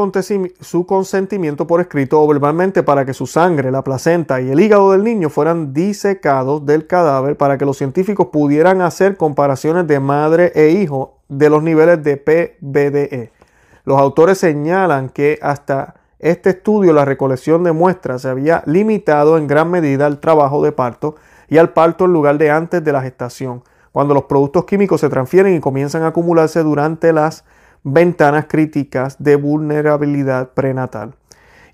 su 0.61 0.87
consentimiento 0.87 1.67
por 1.67 1.81
escrito 1.81 2.23
o 2.23 2.29
verbalmente 2.29 2.85
para 2.85 3.05
que 3.05 3.13
su 3.13 3.27
sangre, 3.27 3.73
la 3.73 3.83
placenta 3.83 4.41
y 4.41 4.51
el 4.51 4.61
hígado 4.61 4.93
del 4.93 5.03
niño 5.03 5.31
fueran 5.31 5.73
disecados 5.73 6.65
del 6.65 6.87
cadáver 6.87 7.37
para 7.37 7.59
que 7.59 7.65
los 7.65 7.77
científicos 7.77 8.29
pudieran 8.29 8.83
hacer 8.83 9.17
comparaciones 9.17 9.89
de 9.89 9.99
madre 9.99 10.53
e 10.55 10.69
hijo 10.71 11.16
de 11.29 11.51
los 11.51 11.63
niveles 11.63 12.03
de 12.03 12.17
PBDE. 12.17 13.33
Los 13.85 14.01
autores 14.01 14.39
señalan 14.39 15.09
que 15.09 15.39
hasta 15.43 15.95
este 16.19 16.51
estudio 16.51 16.93
la 16.93 17.05
recolección 17.05 17.63
de 17.63 17.73
muestras 17.73 18.23
se 18.23 18.29
había 18.29 18.63
limitado 18.67 19.39
en 19.39 19.47
gran 19.47 19.71
medida 19.71 20.07
al 20.07 20.19
trabajo 20.19 20.63
de 20.63 20.73
parto 20.73 21.17
y 21.49 21.59
al 21.59 21.73
parto 21.73 22.07
en 22.07 22.13
lugar 22.13 22.39
de 22.39 22.51
antes 22.51 22.83
de 22.83 22.93
la 22.93 23.03
gestación, 23.03 23.63
cuando 23.93 24.15
los 24.15 24.25
productos 24.25 24.65
químicos 24.65 25.01
se 25.01 25.09
transfieren 25.09 25.55
y 25.55 25.61
comienzan 25.61 26.03
a 26.03 26.09
acumularse 26.09 26.63
durante 26.63 27.13
las 27.13 27.45
ventanas 27.85 28.47
críticas 28.49 29.17
de 29.23 29.37
vulnerabilidad 29.37 30.51
prenatal. 30.51 31.15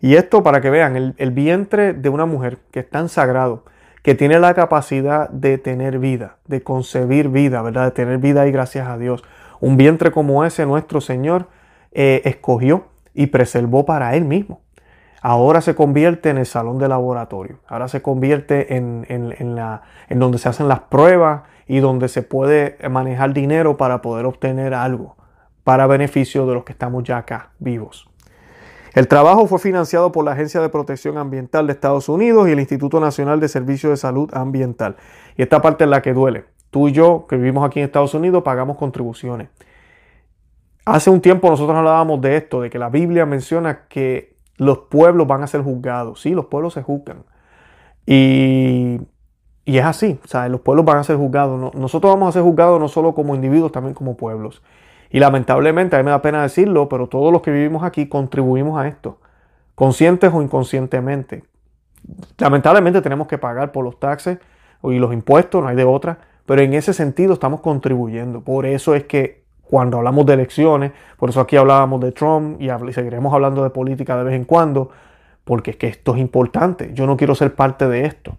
Y 0.00 0.16
esto 0.16 0.42
para 0.42 0.60
que 0.60 0.68
vean, 0.68 1.14
el, 1.16 1.30
vientre 1.30 1.94
de 1.94 2.08
una 2.08 2.26
mujer 2.26 2.58
que 2.72 2.80
es 2.80 2.90
tan 2.90 3.08
sagrado, 3.08 3.64
que 4.02 4.16
tiene 4.16 4.40
la 4.40 4.52
capacidad 4.52 5.30
de 5.30 5.58
tener 5.58 6.00
vida, 6.00 6.36
de 6.46 6.62
concebir 6.62 7.28
vida, 7.28 7.62
¿verdad? 7.62 7.84
De 7.84 7.90
tener 7.92 8.18
vida 8.18 8.46
y 8.48 8.52
gracias 8.52 8.88
a 8.88 8.98
Dios. 8.98 9.22
Un 9.62 9.79
vientre 9.79 10.11
como 10.11 10.44
ese 10.44 10.66
nuestro 10.66 11.01
Señor 11.01 11.48
eh, 11.92 12.20
escogió 12.27 12.88
y 13.14 13.29
preservó 13.29 13.87
para 13.87 14.14
Él 14.14 14.27
mismo 14.27 14.61
ahora 15.22 15.61
se 15.61 15.75
convierte 15.75 16.31
en 16.31 16.38
el 16.38 16.46
salón 16.46 16.79
de 16.79 16.88
laboratorio, 16.88 17.61
ahora 17.68 17.88
se 17.88 18.03
convierte 18.03 18.77
en, 18.77 19.55
la, 19.55 19.83
en 20.09 20.18
donde 20.18 20.38
se 20.38 20.48
hacen 20.48 20.68
las 20.68 20.81
pruebas 20.81 21.42
y 21.66 21.79
donde 21.79 22.09
se 22.09 22.22
puede 22.22 22.77
manejar 22.90 23.33
dinero 23.33 23.77
para 23.77 24.03
poder 24.03 24.27
obtener 24.27 24.75
algo 24.75 25.16
para 25.64 25.87
beneficio 25.87 26.44
de 26.46 26.55
los 26.55 26.64
que 26.64 26.72
estamos 26.72 27.05
ya 27.05 27.18
acá 27.18 27.53
vivos. 27.61 28.09
El 28.94 29.09
trabajo 29.09 29.46
fue 29.46 29.59
financiado 29.59 30.12
por 30.12 30.25
la 30.25 30.33
Agencia 30.33 30.61
de 30.61 30.68
Protección 30.68 31.16
Ambiental 31.16 31.66
de 31.66 31.72
Estados 31.72 32.09
Unidos 32.09 32.48
y 32.48 32.53
el 32.53 32.61
Instituto 32.61 33.01
Nacional 33.01 33.40
de 33.40 33.48
Servicios 33.48 33.90
de 33.90 33.96
Salud 33.96 34.29
Ambiental. 34.35 34.96
Y 35.37 35.42
esta 35.42 35.62
parte 35.62 35.85
es 35.85 35.90
la 35.90 36.03
que 36.03 36.12
duele. 36.12 36.44
Tú 36.72 36.88
y 36.88 36.92
yo, 36.92 37.26
que 37.28 37.37
vivimos 37.37 37.66
aquí 37.66 37.80
en 37.80 37.85
Estados 37.85 38.14
Unidos, 38.14 38.42
pagamos 38.42 38.78
contribuciones. 38.78 39.50
hace 40.87 41.11
un 41.11 41.20
tiempo 41.20 41.50
nosotros 41.50 41.76
hablábamos 41.76 42.22
de 42.22 42.38
esto, 42.38 42.62
de 42.62 42.70
que 42.70 42.78
la 42.78 42.88
Biblia 42.88 43.26
menciona 43.26 43.87
que 43.88 44.37
los 44.56 44.78
pueblos 44.78 45.26
van 45.26 45.42
a 45.42 45.46
ser 45.46 45.61
juzgados. 45.61 46.22
Sí, 46.22 46.30
los 46.30 46.46
pueblos 46.46 46.72
se 46.72 46.82
juzgan. 46.82 47.24
Y, 48.06 49.02
y 49.66 49.76
es 49.76 49.85
así, 49.85 50.18
sea, 50.24 50.48
los 50.48 50.62
pueblos 50.62 50.87
van 50.87 50.96
a 50.96 51.04
ser 51.04 51.18
juzgados. 51.18 51.74
Nosotros 51.74 52.11
vamos 52.11 52.30
a 52.30 52.32
ser 52.32 52.42
juzgados 52.42 52.80
no 52.80 52.88
solo 52.88 53.14
como 53.14 53.35
individuos, 53.35 53.70
también 53.70 53.92
como 53.92 54.16
pueblos. 54.16 54.62
Y 55.11 55.20
lamentablemente, 55.20 55.96
a 55.96 55.98
mí 55.98 56.06
me 56.06 56.11
da 56.11 56.22
pena 56.22 56.40
decirlo, 56.40 56.88
pero 56.88 57.06
todos 57.06 57.30
los 57.30 57.42
que 57.42 57.50
vivimos 57.50 57.85
aquí 57.85 58.08
contribuimos 58.08 58.80
a 58.80 58.88
esto, 58.88 59.18
conscientes 59.74 60.32
o 60.32 60.40
inconscientemente. 60.40 61.44
Lamentablemente 62.38 63.02
tenemos 63.02 63.26
que 63.26 63.37
pagar 63.37 63.72
por 63.72 63.85
los 63.85 64.00
taxes 64.00 64.38
y 64.82 64.98
los 64.98 65.12
impuestos, 65.12 65.62
no 65.62 65.68
hay 65.68 65.76
de 65.76 65.85
otra, 65.85 66.31
pero 66.46 66.62
en 66.62 66.74
ese 66.74 66.92
sentido 66.92 67.35
estamos 67.35 67.61
contribuyendo. 67.61 68.40
Por 68.40 68.66
eso 68.66 68.94
es 68.94 69.05
que 69.05 69.42
cuando 69.62 69.98
hablamos 69.98 70.26
de 70.26 70.35
elecciones, 70.35 70.92
por 71.16 71.31
eso 71.31 71.40
aquí 71.40 71.57
hablábamos 71.57 72.00
de 72.00 72.12
Trump 72.12 72.61
y 72.61 72.68
seguiremos 72.92 73.33
hablando 73.33 73.62
de 73.62 73.70
política 73.70 74.16
de 74.16 74.24
vez 74.24 74.35
en 74.35 74.44
cuando, 74.44 74.90
porque 75.44 75.72
es 75.72 75.76
que 75.76 75.88
esto 75.88 76.14
es 76.14 76.20
importante. 76.20 76.90
Yo 76.92 77.07
no 77.07 77.16
quiero 77.16 77.35
ser 77.35 77.55
parte 77.55 77.88
de 77.88 78.05
esto. 78.05 78.37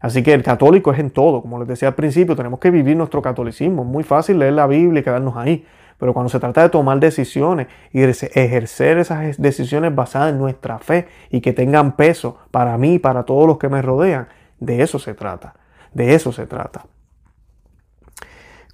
Así 0.00 0.22
que 0.22 0.34
el 0.34 0.42
católico 0.42 0.92
es 0.92 0.98
en 0.98 1.10
todo. 1.10 1.40
Como 1.40 1.58
les 1.58 1.68
decía 1.68 1.88
al 1.88 1.94
principio, 1.94 2.36
tenemos 2.36 2.60
que 2.60 2.70
vivir 2.70 2.96
nuestro 2.96 3.22
catolicismo. 3.22 3.82
Es 3.82 3.88
muy 3.88 4.04
fácil 4.04 4.38
leer 4.38 4.52
la 4.52 4.66
Biblia 4.66 5.00
y 5.00 5.02
quedarnos 5.02 5.36
ahí. 5.36 5.64
Pero 5.96 6.12
cuando 6.12 6.28
se 6.28 6.40
trata 6.40 6.62
de 6.62 6.68
tomar 6.68 6.98
decisiones 6.98 7.68
y 7.92 8.02
ejercer 8.02 8.98
esas 8.98 9.38
decisiones 9.38 9.94
basadas 9.94 10.32
en 10.32 10.38
nuestra 10.38 10.78
fe 10.78 11.06
y 11.30 11.40
que 11.40 11.52
tengan 11.52 11.96
peso 11.96 12.36
para 12.50 12.76
mí 12.76 12.94
y 12.94 12.98
para 12.98 13.22
todos 13.22 13.46
los 13.46 13.58
que 13.58 13.68
me 13.68 13.80
rodean, 13.80 14.28
de 14.60 14.82
eso 14.82 14.98
se 14.98 15.14
trata. 15.14 15.54
De 15.92 16.14
eso 16.14 16.32
se 16.32 16.46
trata. 16.46 16.84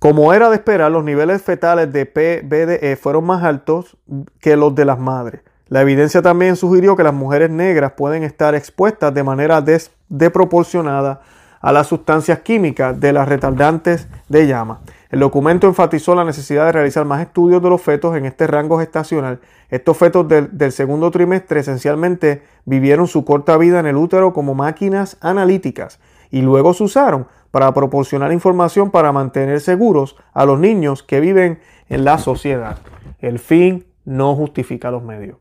Como 0.01 0.33
era 0.33 0.49
de 0.49 0.57
esperar, 0.57 0.91
los 0.91 1.05
niveles 1.05 1.43
fetales 1.43 1.93
de 1.93 2.07
PBDE 2.07 2.97
fueron 2.97 3.27
más 3.27 3.45
altos 3.45 3.99
que 4.41 4.57
los 4.57 4.75
de 4.75 4.87
las 4.87 4.99
madres. 4.99 5.43
La 5.69 5.83
evidencia 5.83 6.23
también 6.23 6.57
sugirió 6.57 6.97
que 6.97 7.03
las 7.03 7.13
mujeres 7.13 7.51
negras 7.51 7.93
pueden 7.93 8.23
estar 8.23 8.55
expuestas 8.55 9.13
de 9.13 9.23
manera 9.23 9.63
desproporcionada 10.09 11.21
a 11.61 11.71
las 11.71 11.87
sustancias 11.87 12.39
químicas 12.39 12.99
de 12.99 13.13
las 13.13 13.29
retardantes 13.29 14.09
de 14.31 14.47
llama. 14.47 14.81
El 15.11 15.21
documento 15.21 15.67
enfatizó 15.67 16.15
la 16.15 16.25
necesidad 16.25 16.65
de 16.65 16.73
realizar 16.73 17.05
más 17.05 17.21
estudios 17.21 17.63
de 17.63 17.69
los 17.69 17.83
fetos 17.83 18.17
en 18.17 18.25
este 18.25 18.47
rango 18.47 18.79
gestacional. 18.79 19.41
Estos 19.69 19.99
fetos 19.99 20.27
del, 20.27 20.57
del, 20.57 20.73
segundo 20.73 21.11
trimestre 21.11 21.61
esencialmente 21.61 22.43
vivieron 22.65 23.07
su 23.07 23.27
corta 23.27 23.59
vida 23.59 23.79
en 23.81 23.87
el 23.87 23.97
útero 23.97 24.33
como 24.33 24.55
máquinas 24.55 25.19
analíticas 25.21 26.01
y 26.31 26.43
luego 26.43 26.75
se 26.75 26.85
usaron 26.85 27.27
para 27.51 27.73
proporcionar 27.75 28.33
información 28.33 28.91
para 28.91 29.13
mantener 29.13 29.61
seguros 29.61 30.17
a 30.33 30.45
los 30.45 30.59
niños 30.59 31.03
que 31.03 31.21
viven 31.21 31.59
en 31.89 32.05
la 32.05 32.19
sociedad. 32.19 32.79
El 33.19 33.39
fin 33.39 33.87
no 34.05 34.35
justifica 34.37 34.91
los 34.91 35.03
medios. 35.03 35.39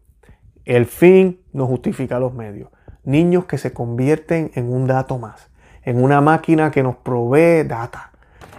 El 0.65 0.85
fin 0.85 1.41
no 1.53 1.65
justifica 1.67 2.19
los 2.19 2.33
medios. 2.33 2.69
Niños 3.03 3.45
que 3.45 3.57
se 3.57 3.73
convierten 3.73 4.51
en 4.55 4.71
un 4.71 4.87
dato 4.87 5.17
más, 5.17 5.49
en 5.83 6.03
una 6.03 6.21
máquina 6.21 6.71
que 6.71 6.83
nos 6.83 6.95
provee 6.97 7.63
data. 7.63 8.11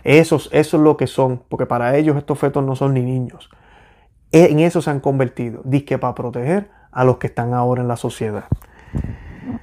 Eso, 0.02 0.36
eso 0.36 0.76
es 0.76 0.82
lo 0.82 0.96
que 0.96 1.06
son, 1.06 1.42
porque 1.48 1.66
para 1.66 1.96
ellos 1.96 2.16
estos 2.16 2.38
fetos 2.38 2.64
no 2.64 2.74
son 2.74 2.94
ni 2.94 3.02
niños. 3.02 3.50
En 4.32 4.60
eso 4.60 4.80
se 4.80 4.90
han 4.90 5.00
convertido, 5.00 5.60
disque 5.64 5.98
para 5.98 6.14
proteger 6.14 6.70
a 6.92 7.04
los 7.04 7.18
que 7.18 7.26
están 7.26 7.52
ahora 7.52 7.82
en 7.82 7.88
la 7.88 7.96
sociedad. 7.96 8.44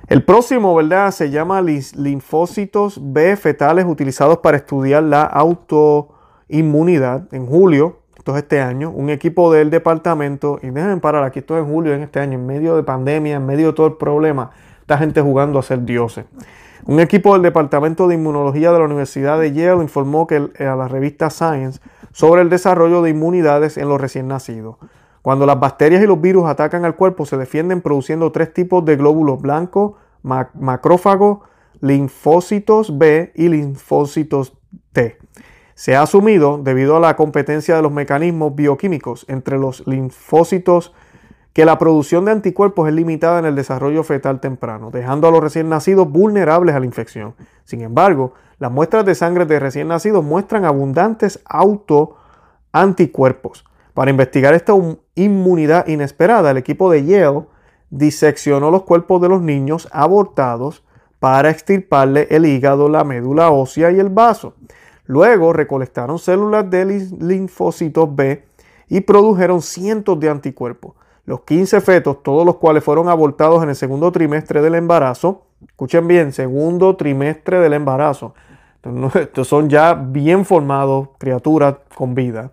El 0.08 0.24
próximo, 0.24 0.74
¿verdad? 0.74 1.12
Se 1.12 1.30
llama 1.32 1.62
linfocitos 1.62 2.98
B 3.02 3.36
fetales 3.36 3.86
utilizados 3.86 4.38
para 4.38 4.56
estudiar 4.56 5.04
la 5.04 5.24
autoinmunidad. 5.24 7.28
En 7.34 7.46
julio, 7.46 8.00
esto 8.16 8.32
es 8.32 8.44
este 8.44 8.62
año, 8.62 8.90
un 8.90 9.10
equipo 9.10 9.52
del 9.52 9.70
departamento, 9.70 10.60
y 10.64 10.70
déjenme 10.70 11.02
parar 11.02 11.26
aquí, 11.26 11.40
esto 11.40 11.58
es 11.58 11.66
en 11.66 11.70
julio, 11.70 11.94
en 11.94 12.04
este 12.04 12.22
año, 12.22 12.36
en 12.36 12.46
medio 12.46 12.78
de 12.78 12.84
pandemia, 12.84 13.36
en 13.36 13.46
medio 13.46 13.68
de 13.68 13.74
todo 13.74 13.88
el 13.88 13.98
problema, 13.98 14.52
esta 14.80 14.98
gente 14.98 15.20
jugando 15.20 15.60
a 15.60 15.62
ser 15.62 15.84
dioses. 15.84 16.24
Un 16.86 17.02
equipo 17.02 17.34
del 17.34 17.42
Departamento 17.42 18.08
de 18.08 18.16
Inmunología 18.16 18.72
de 18.72 18.80
la 18.80 18.86
Universidad 18.86 19.38
de 19.38 19.52
Yale 19.52 19.84
informó 19.84 20.26
que 20.26 20.52
a 20.58 20.76
la 20.78 20.88
revista 20.88 21.30
Science 21.30 21.82
sobre 22.14 22.44
el 22.44 22.50
desarrollo 22.50 23.02
de 23.02 23.10
inmunidades 23.10 23.78
en 23.78 23.90
los 23.90 24.00
recién 24.00 24.30
nacidos. 24.30 24.78
Cuando 25.28 25.44
las 25.46 25.60
bacterias 25.60 26.02
y 26.02 26.08
los 26.08 26.22
virus 26.22 26.46
atacan 26.46 26.86
al 26.86 26.96
cuerpo, 26.96 27.26
se 27.26 27.36
defienden 27.36 27.82
produciendo 27.82 28.32
tres 28.32 28.54
tipos 28.54 28.86
de 28.86 28.96
glóbulos 28.96 29.42
blancos, 29.42 29.96
macrófagos, 30.24 31.40
linfocitos 31.82 32.98
B 32.98 33.34
y 33.36 33.50
linfocitos 33.50 34.58
T. 34.94 35.18
Se 35.76 35.98
ha 35.98 36.04
asumido, 36.04 36.62
debido 36.64 36.96
a 36.96 37.02
la 37.02 37.18
competencia 37.18 37.76
de 37.76 37.82
los 37.82 37.92
mecanismos 37.92 38.56
bioquímicos 38.56 39.26
entre 39.28 39.58
los 39.58 39.86
linfocitos, 39.86 40.94
que 41.52 41.66
la 41.66 41.78
producción 41.78 42.24
de 42.24 42.32
anticuerpos 42.32 42.88
es 42.88 42.94
limitada 42.94 43.40
en 43.40 43.46
el 43.48 43.56
desarrollo 43.56 44.06
fetal 44.06 44.40
temprano, 44.40 44.92
dejando 44.92 45.28
a 45.28 45.32
los 45.32 45.42
recién 45.42 45.68
nacidos 45.68 46.10
vulnerables 46.10 46.74
a 46.74 46.80
la 46.80 46.86
infección. 46.86 47.36
Sin 47.66 47.82
embargo, 47.82 48.34
las 48.60 48.72
muestras 48.72 49.06
de 49.06 49.14
sangre 49.14 49.46
de 49.46 49.60
recién 49.60 49.90
nacidos 49.90 50.24
muestran 50.24 50.64
abundantes 50.64 51.42
autoanticuerpos. 51.44 53.66
Para 53.98 54.12
investigar 54.12 54.54
esta 54.54 54.74
inmunidad 55.16 55.88
inesperada, 55.88 56.52
el 56.52 56.58
equipo 56.58 56.92
de 56.92 57.04
Yale 57.04 57.46
diseccionó 57.90 58.70
los 58.70 58.84
cuerpos 58.84 59.20
de 59.24 59.28
los 59.28 59.42
niños 59.42 59.90
abortados 59.92 60.84
para 61.18 61.50
extirparle 61.50 62.28
el 62.30 62.46
hígado, 62.46 62.90
la 62.90 63.04
médula 63.04 63.50
ósea 63.50 63.90
y 63.92 64.00
el 64.00 64.10
vaso. 64.10 64.54
Luego 65.06 65.52
recolectaron 65.52 66.20
células 66.20 66.70
de 66.70 66.86
linfocitos 67.20 68.16
B 68.16 68.46
y 68.88 69.02
produjeron 69.02 69.64
cientos 69.64 70.20
de 70.20 70.30
anticuerpos. 70.30 70.94
Los 71.26 71.42
15 71.42 71.82
fetos, 71.82 72.22
todos 72.22 72.46
los 72.46 72.58
cuales 72.58 72.84
fueron 72.84 73.10
abortados 73.10 73.64
en 73.64 73.70
el 73.70 73.76
segundo 73.76 74.12
trimestre 74.12 74.62
del 74.62 74.76
embarazo, 74.76 75.48
escuchen 75.68 76.08
bien, 76.08 76.34
segundo 76.34 76.96
trimestre 76.98 77.60
del 77.62 77.74
embarazo, 77.74 78.36
estos 79.16 79.48
son 79.48 79.72
ya 79.72 79.96
bien 79.96 80.46
formados, 80.46 81.10
criaturas 81.18 81.78
con 81.96 82.14
vida, 82.14 82.52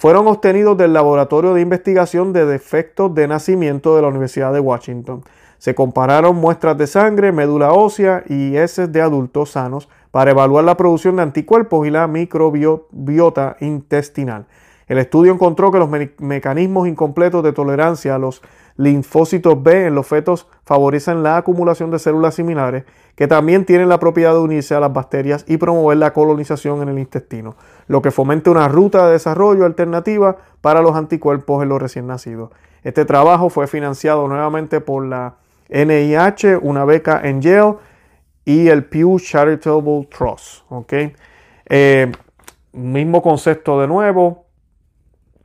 fueron 0.00 0.26
obtenidos 0.28 0.78
del 0.78 0.94
Laboratorio 0.94 1.52
de 1.52 1.60
Investigación 1.60 2.32
de 2.32 2.46
Defectos 2.46 3.14
de 3.14 3.28
Nacimiento 3.28 3.94
de 3.94 4.00
la 4.00 4.08
Universidad 4.08 4.50
de 4.50 4.58
Washington. 4.58 5.22
Se 5.58 5.74
compararon 5.74 6.36
muestras 6.36 6.78
de 6.78 6.86
sangre, 6.86 7.32
médula 7.32 7.74
ósea 7.74 8.24
y 8.26 8.56
heces 8.56 8.90
de 8.90 9.02
adultos 9.02 9.50
sanos 9.50 9.90
para 10.10 10.30
evaluar 10.30 10.64
la 10.64 10.78
producción 10.78 11.16
de 11.16 11.22
anticuerpos 11.24 11.86
y 11.86 11.90
la 11.90 12.06
microbiota 12.06 13.58
intestinal. 13.60 14.46
El 14.88 14.96
estudio 14.96 15.34
encontró 15.34 15.70
que 15.70 15.78
los 15.78 15.90
mecanismos 16.16 16.88
incompletos 16.88 17.44
de 17.44 17.52
tolerancia 17.52 18.14
a 18.14 18.18
los 18.18 18.40
linfocitos 18.80 19.62
B 19.62 19.88
en 19.88 19.94
los 19.94 20.06
fetos 20.06 20.46
favorecen 20.64 21.22
la 21.22 21.36
acumulación 21.36 21.90
de 21.90 21.98
células 21.98 22.34
similares 22.34 22.84
que 23.14 23.28
también 23.28 23.66
tienen 23.66 23.90
la 23.90 24.00
propiedad 24.00 24.32
de 24.32 24.38
unirse 24.38 24.74
a 24.74 24.80
las 24.80 24.90
bacterias 24.90 25.44
y 25.46 25.58
promover 25.58 25.98
la 25.98 26.14
colonización 26.14 26.80
en 26.80 26.88
el 26.88 26.98
intestino, 26.98 27.56
lo 27.88 28.00
que 28.00 28.10
fomenta 28.10 28.50
una 28.50 28.68
ruta 28.68 29.04
de 29.06 29.12
desarrollo 29.12 29.66
alternativa 29.66 30.38
para 30.62 30.80
los 30.80 30.96
anticuerpos 30.96 31.62
en 31.62 31.68
los 31.68 31.82
recién 31.82 32.06
nacidos. 32.06 32.52
Este 32.82 33.04
trabajo 33.04 33.50
fue 33.50 33.66
financiado 33.66 34.26
nuevamente 34.26 34.80
por 34.80 35.04
la 35.04 35.34
NIH, 35.68 36.56
una 36.56 36.86
beca 36.86 37.20
en 37.22 37.42
Yale 37.42 37.74
y 38.46 38.68
el 38.68 38.84
Pew 38.86 39.18
Charitable 39.20 40.08
Trust. 40.10 40.64
Eh, 41.66 42.10
mismo 42.72 43.20
concepto 43.20 43.78
de 43.78 43.88
nuevo, 43.88 44.46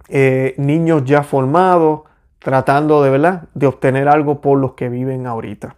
eh, 0.07 0.55
niños 0.57 1.03
ya 1.03 1.21
formados, 1.21 2.03
tratando 2.45 3.01
de, 3.01 3.09
¿verdad? 3.09 3.45
de 3.55 3.65
obtener 3.65 4.07
algo 4.07 4.39
por 4.39 4.59
los 4.59 4.73
que 4.73 4.87
viven 4.87 5.25
ahorita. 5.25 5.73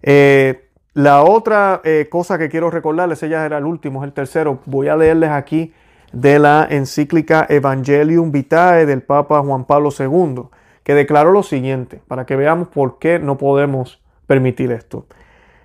Eh, 0.00 0.68
la 0.94 1.24
otra 1.24 1.80
eh, 1.82 2.06
cosa 2.08 2.38
que 2.38 2.48
quiero 2.48 2.70
recordarles, 2.70 3.20
ella 3.24 3.44
era 3.44 3.58
el 3.58 3.64
último, 3.64 4.04
es 4.04 4.06
el 4.06 4.12
tercero. 4.12 4.60
Voy 4.66 4.86
a 4.86 4.94
leerles 4.94 5.30
aquí 5.30 5.74
de 6.12 6.38
la 6.38 6.68
encíclica 6.70 7.46
Evangelium 7.48 8.30
Vitae 8.30 8.86
del 8.86 9.02
Papa 9.02 9.40
Juan 9.40 9.64
Pablo 9.64 9.88
II, 9.98 10.44
que 10.84 10.94
declaró 10.94 11.32
lo 11.32 11.42
siguiente, 11.42 12.00
para 12.06 12.26
que 12.26 12.36
veamos 12.36 12.68
por 12.68 13.00
qué 13.00 13.18
no 13.18 13.36
podemos 13.36 14.00
permitir 14.28 14.70
esto. 14.70 15.06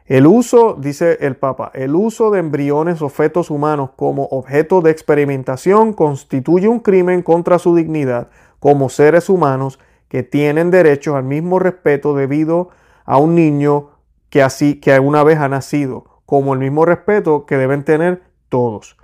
El 0.08 0.26
uso, 0.26 0.76
dice 0.80 1.20
el 1.22 1.36
Papa, 1.36 1.70
el 1.76 1.94
uso 1.94 2.32
de 2.32 2.40
embriones 2.40 3.04
o 3.04 3.10
fetos 3.10 3.52
humanos 3.52 3.92
como 3.96 4.24
objeto 4.32 4.82
de 4.82 4.90
experimentación 4.90 5.94
constituye 5.94 6.68
un 6.68 6.80
crimen 6.80 7.22
contra 7.22 7.60
su 7.60 7.76
dignidad 7.76 8.30
como 8.60 8.90
seres 8.90 9.30
humanos 9.30 9.78
que 10.14 10.22
tienen 10.22 10.70
derecho 10.70 11.16
al 11.16 11.24
mismo 11.24 11.58
respeto 11.58 12.14
debido 12.14 12.70
a 13.04 13.18
un 13.18 13.34
niño 13.34 13.90
que 14.30 14.44
así 14.44 14.80
que 14.80 15.00
una 15.00 15.24
vez 15.24 15.40
ha 15.40 15.50
nacido, 15.50 16.22
como 16.28 16.54
el 16.54 16.60
mismo 16.60 16.86
respeto 16.86 17.48
que 17.48 17.58
deben 17.58 17.84
tener 17.84 18.22
todos. 18.48 18.96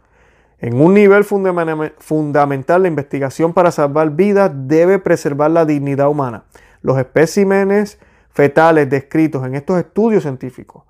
En 0.59 0.79
un 0.79 0.93
nivel 0.93 1.23
fundamental, 1.23 2.83
la 2.83 2.87
investigación 2.87 3.53
para 3.53 3.71
salvar 3.71 4.11
vidas 4.11 4.51
debe 4.53 4.99
preservar 4.99 5.49
la 5.49 5.65
dignidad 5.65 6.09
humana. 6.09 6.43
Los 6.83 6.99
especímenes 6.99 7.97
fetales 8.29 8.87
descritos 8.87 9.43
en 9.47 9.55
estos 9.55 9.79
estudios 9.79 10.21
científicos, 10.21 10.83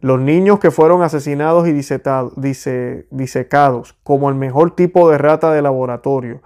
los 0.00 0.20
niños 0.20 0.58
que 0.58 0.70
fueron 0.70 1.00
asesinados 1.02 1.66
y 1.66 1.72
disecados 3.10 3.96
como 4.02 4.28
el 4.28 4.34
mejor 4.34 4.76
tipo 4.76 5.10
de 5.10 5.16
rata 5.16 5.50
de 5.50 5.62
laboratorio, 5.62 6.42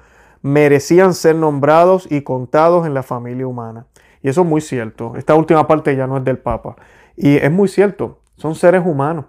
merecían 0.47 1.13
ser 1.13 1.35
nombrados 1.35 2.07
y 2.09 2.23
contados 2.23 2.87
en 2.87 2.95
la 2.95 3.03
familia 3.03 3.49
humana. 3.49 3.87
Y 4.23 4.29
eso 4.29 4.43
es 4.43 4.47
muy 4.47 4.61
cierto. 4.61 5.15
Esta 5.17 5.35
última 5.35 5.67
parte 5.67 5.97
ya 5.97 6.07
no 6.07 6.19
es 6.19 6.25
del 6.25 6.39
Papa. 6.39 6.77
Y 7.17 7.37
es 7.37 7.51
muy 7.51 7.67
cierto. 7.67 8.21
Son 8.37 8.55
seres 8.55 8.87
humanos. 8.87 9.25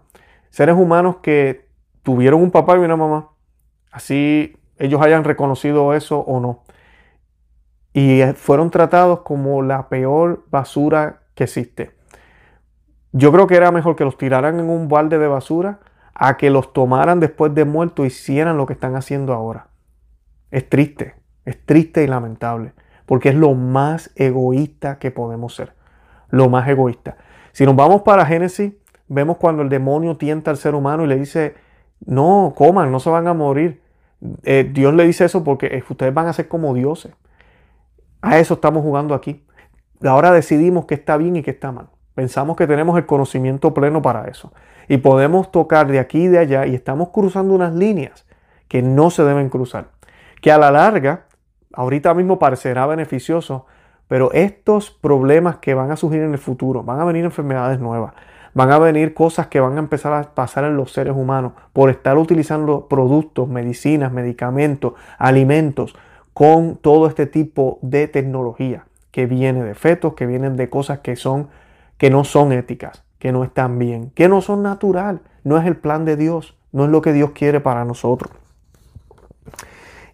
Seres 0.51 0.75
humanos 0.75 1.17
que 1.23 1.69
tuvieron 2.03 2.39
un 2.39 2.51
papá 2.51 2.75
y 2.75 2.81
una 2.81 2.95
mamá. 2.95 3.31
Así 3.91 4.57
ellos 4.77 5.01
hayan 5.01 5.23
reconocido 5.23 5.95
eso 5.95 6.19
o 6.19 6.39
no. 6.39 6.63
Y 7.93 8.21
fueron 8.35 8.69
tratados 8.69 9.21
como 9.21 9.63
la 9.63 9.89
peor 9.89 10.45
basura 10.51 11.21
que 11.33 11.45
existe. 11.45 11.95
Yo 13.11 13.31
creo 13.31 13.47
que 13.47 13.55
era 13.55 13.71
mejor 13.71 13.95
que 13.95 14.05
los 14.05 14.19
tiraran 14.19 14.59
en 14.59 14.69
un 14.69 14.87
balde 14.87 15.17
de 15.17 15.27
basura 15.27 15.79
a 16.13 16.37
que 16.37 16.51
los 16.51 16.73
tomaran 16.73 17.19
después 17.19 17.55
de 17.55 17.65
muerto 17.65 18.03
y 18.03 18.07
hicieran 18.07 18.57
lo 18.57 18.67
que 18.67 18.73
están 18.73 18.95
haciendo 18.95 19.33
ahora. 19.33 19.66
Es 20.51 20.69
triste, 20.69 21.15
es 21.45 21.63
triste 21.65 22.03
y 22.03 22.07
lamentable, 22.07 22.73
porque 23.05 23.29
es 23.29 23.35
lo 23.35 23.53
más 23.53 24.11
egoísta 24.15 24.99
que 24.99 25.11
podemos 25.11 25.55
ser, 25.55 25.73
lo 26.29 26.49
más 26.49 26.67
egoísta. 26.67 27.17
Si 27.51 27.65
nos 27.65 27.75
vamos 27.75 28.03
para 28.03 28.25
Génesis, 28.25 28.73
vemos 29.07 29.37
cuando 29.37 29.61
el 29.61 29.69
demonio 29.69 30.17
tienta 30.17 30.51
al 30.51 30.57
ser 30.57 30.75
humano 30.75 31.03
y 31.03 31.07
le 31.07 31.17
dice, 31.17 31.55
no, 32.05 32.53
coman, 32.55 32.91
no 32.91 32.99
se 32.99 33.09
van 33.09 33.27
a 33.27 33.33
morir. 33.33 33.81
Eh, 34.43 34.69
Dios 34.71 34.93
le 34.93 35.05
dice 35.05 35.25
eso 35.25 35.43
porque 35.43 35.83
ustedes 35.89 36.13
van 36.13 36.27
a 36.27 36.33
ser 36.33 36.47
como 36.47 36.73
dioses. 36.73 37.13
A 38.21 38.39
eso 38.39 38.55
estamos 38.55 38.83
jugando 38.83 39.13
aquí. 39.13 39.43
Ahora 40.03 40.31
decidimos 40.31 40.85
que 40.85 40.95
está 40.95 41.17
bien 41.17 41.35
y 41.35 41.43
que 41.43 41.51
está 41.51 41.71
mal. 41.71 41.87
Pensamos 42.13 42.55
que 42.57 42.67
tenemos 42.67 42.97
el 42.97 43.05
conocimiento 43.05 43.73
pleno 43.73 44.01
para 44.01 44.27
eso. 44.27 44.51
Y 44.87 44.97
podemos 44.97 45.51
tocar 45.51 45.87
de 45.87 45.99
aquí 45.99 46.23
y 46.23 46.27
de 46.27 46.39
allá 46.39 46.65
y 46.65 46.75
estamos 46.75 47.09
cruzando 47.09 47.53
unas 47.53 47.73
líneas 47.73 48.25
que 48.67 48.81
no 48.81 49.09
se 49.09 49.23
deben 49.23 49.49
cruzar. 49.49 49.96
Que 50.41 50.51
a 50.51 50.57
la 50.57 50.71
larga, 50.71 51.25
ahorita 51.73 52.13
mismo 52.13 52.39
parecerá 52.39 52.85
beneficioso, 52.85 53.65
pero 54.07 54.31
estos 54.31 54.91
problemas 54.91 55.57
que 55.57 55.73
van 55.73 55.91
a 55.91 55.97
surgir 55.97 56.21
en 56.21 56.31
el 56.31 56.37
futuro, 56.37 56.83
van 56.83 56.99
a 56.99 57.05
venir 57.05 57.25
enfermedades 57.25 57.79
nuevas, 57.79 58.13
van 58.53 58.71
a 58.71 58.79
venir 58.79 59.13
cosas 59.13 59.47
que 59.47 59.59
van 59.59 59.75
a 59.75 59.79
empezar 59.79 60.13
a 60.13 60.33
pasar 60.33 60.63
en 60.63 60.77
los 60.77 60.91
seres 60.91 61.15
humanos 61.15 61.53
por 61.73 61.89
estar 61.89 62.17
utilizando 62.17 62.87
productos, 62.87 63.47
medicinas, 63.47 64.11
medicamentos, 64.11 64.93
alimentos 65.17 65.95
con 66.33 66.77
todo 66.77 67.07
este 67.07 67.25
tipo 67.25 67.79
de 67.81 68.07
tecnología 68.07 68.85
que 69.11 69.25
viene 69.25 69.63
de 69.63 69.75
fetos, 69.75 70.13
que 70.13 70.25
vienen 70.25 70.55
de 70.55 70.69
cosas 70.69 70.99
que 70.99 71.15
son 71.15 71.49
que 71.97 72.09
no 72.09 72.23
son 72.23 72.51
éticas, 72.51 73.03
que 73.19 73.31
no 73.31 73.43
están 73.43 73.79
bien, 73.79 74.11
que 74.11 74.29
no 74.29 74.41
son 74.41 74.63
natural, 74.63 75.21
no 75.43 75.57
es 75.57 75.65
el 75.65 75.75
plan 75.75 76.05
de 76.05 76.15
Dios, 76.15 76.55
no 76.71 76.85
es 76.85 76.91
lo 76.91 77.01
que 77.01 77.13
Dios 77.13 77.31
quiere 77.31 77.59
para 77.59 77.85
nosotros. 77.85 78.31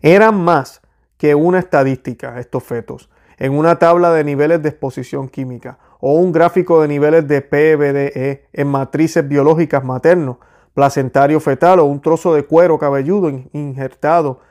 Eran 0.03 0.43
más 0.43 0.81
que 1.17 1.33
una 1.33 1.59
estadística 1.59 2.37
estos 2.37 2.61
fetos 2.61 3.09
en 3.37 3.53
una 3.53 3.79
tabla 3.79 4.11
de 4.11 4.25
niveles 4.25 4.61
de 4.61 4.67
exposición 4.67 5.29
química 5.29 5.79
o 6.01 6.15
un 6.15 6.33
gráfico 6.33 6.81
de 6.81 6.89
niveles 6.89 7.25
de 7.25 7.41
PBDE 7.41 8.47
en 8.51 8.67
matrices 8.67 9.25
biológicas 9.25 9.85
maternos, 9.85 10.39
placentario 10.73 11.39
fetal 11.39 11.79
o 11.79 11.85
un 11.85 12.01
trozo 12.01 12.33
de 12.33 12.43
cuero 12.43 12.77
cabelludo 12.77 13.29
injertado 13.53 14.41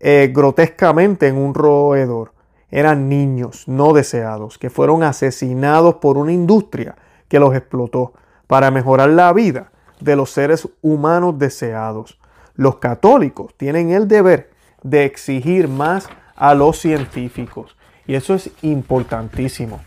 eh, 0.00 0.32
grotescamente 0.34 1.28
en 1.28 1.36
un 1.36 1.52
roedor. 1.52 2.32
Eran 2.70 3.10
niños 3.10 3.68
no 3.68 3.92
deseados 3.92 4.56
que 4.56 4.70
fueron 4.70 5.02
asesinados 5.02 5.96
por 5.96 6.16
una 6.16 6.32
industria 6.32 6.96
que 7.28 7.38
los 7.38 7.54
explotó 7.54 8.14
para 8.46 8.70
mejorar 8.70 9.10
la 9.10 9.30
vida 9.34 9.72
de 10.00 10.16
los 10.16 10.30
seres 10.30 10.66
humanos 10.80 11.38
deseados. 11.38 12.18
Los 12.54 12.76
católicos 12.76 13.54
tienen 13.58 13.90
el 13.90 14.08
deber 14.08 14.51
de 14.82 15.04
exigir 15.04 15.68
más 15.68 16.08
a 16.36 16.54
los 16.54 16.78
científicos. 16.78 17.76
Y 18.06 18.14
eso 18.14 18.34
es 18.34 18.50
importantísimo. 18.62 19.80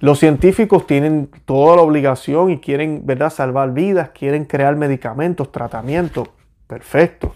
Los 0.00 0.18
científicos 0.18 0.86
tienen 0.86 1.30
toda 1.44 1.76
la 1.76 1.82
obligación 1.82 2.50
y 2.50 2.58
quieren, 2.58 3.02
¿verdad?, 3.04 3.30
salvar 3.30 3.72
vidas, 3.72 4.10
quieren 4.10 4.44
crear 4.44 4.76
medicamentos, 4.76 5.52
tratamientos. 5.52 6.28
Perfecto. 6.66 7.32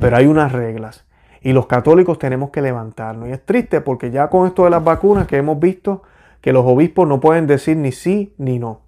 Pero 0.00 0.16
hay 0.16 0.26
unas 0.26 0.52
reglas. 0.52 1.04
Y 1.42 1.52
los 1.52 1.66
católicos 1.66 2.18
tenemos 2.18 2.50
que 2.50 2.62
levantarnos. 2.62 3.28
Y 3.28 3.32
es 3.32 3.44
triste 3.44 3.80
porque 3.80 4.10
ya 4.10 4.28
con 4.28 4.46
esto 4.46 4.64
de 4.64 4.70
las 4.70 4.82
vacunas 4.82 5.26
que 5.26 5.36
hemos 5.36 5.58
visto 5.58 6.02
que 6.40 6.52
los 6.52 6.64
obispos 6.64 7.06
no 7.06 7.20
pueden 7.20 7.46
decir 7.46 7.76
ni 7.76 7.92
sí 7.92 8.34
ni 8.38 8.58
no. 8.58 8.82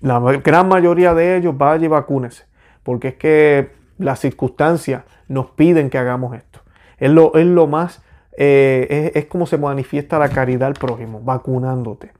La 0.00 0.20
gran 0.20 0.68
mayoría 0.68 1.14
de 1.14 1.36
ellos 1.36 1.56
vaya 1.56 1.84
y 1.84 1.88
vacúnese. 1.88 2.44
Porque 2.82 3.08
es 3.08 3.14
que 3.14 3.70
las 3.98 4.20
circunstancias 4.20 5.04
nos 5.28 5.50
piden 5.50 5.90
que 5.90 5.98
hagamos 5.98 6.34
esto. 6.34 6.60
Es 6.98 7.10
lo, 7.10 7.34
es 7.34 7.46
lo 7.46 7.66
más 7.66 8.02
eh, 8.36 9.12
es, 9.14 9.26
como 9.26 9.46
se 9.46 9.58
manifiesta 9.58 10.18
la 10.18 10.28
caridad 10.28 10.68
al 10.68 10.74
prójimo, 10.74 11.20
vacunándote. 11.22 12.12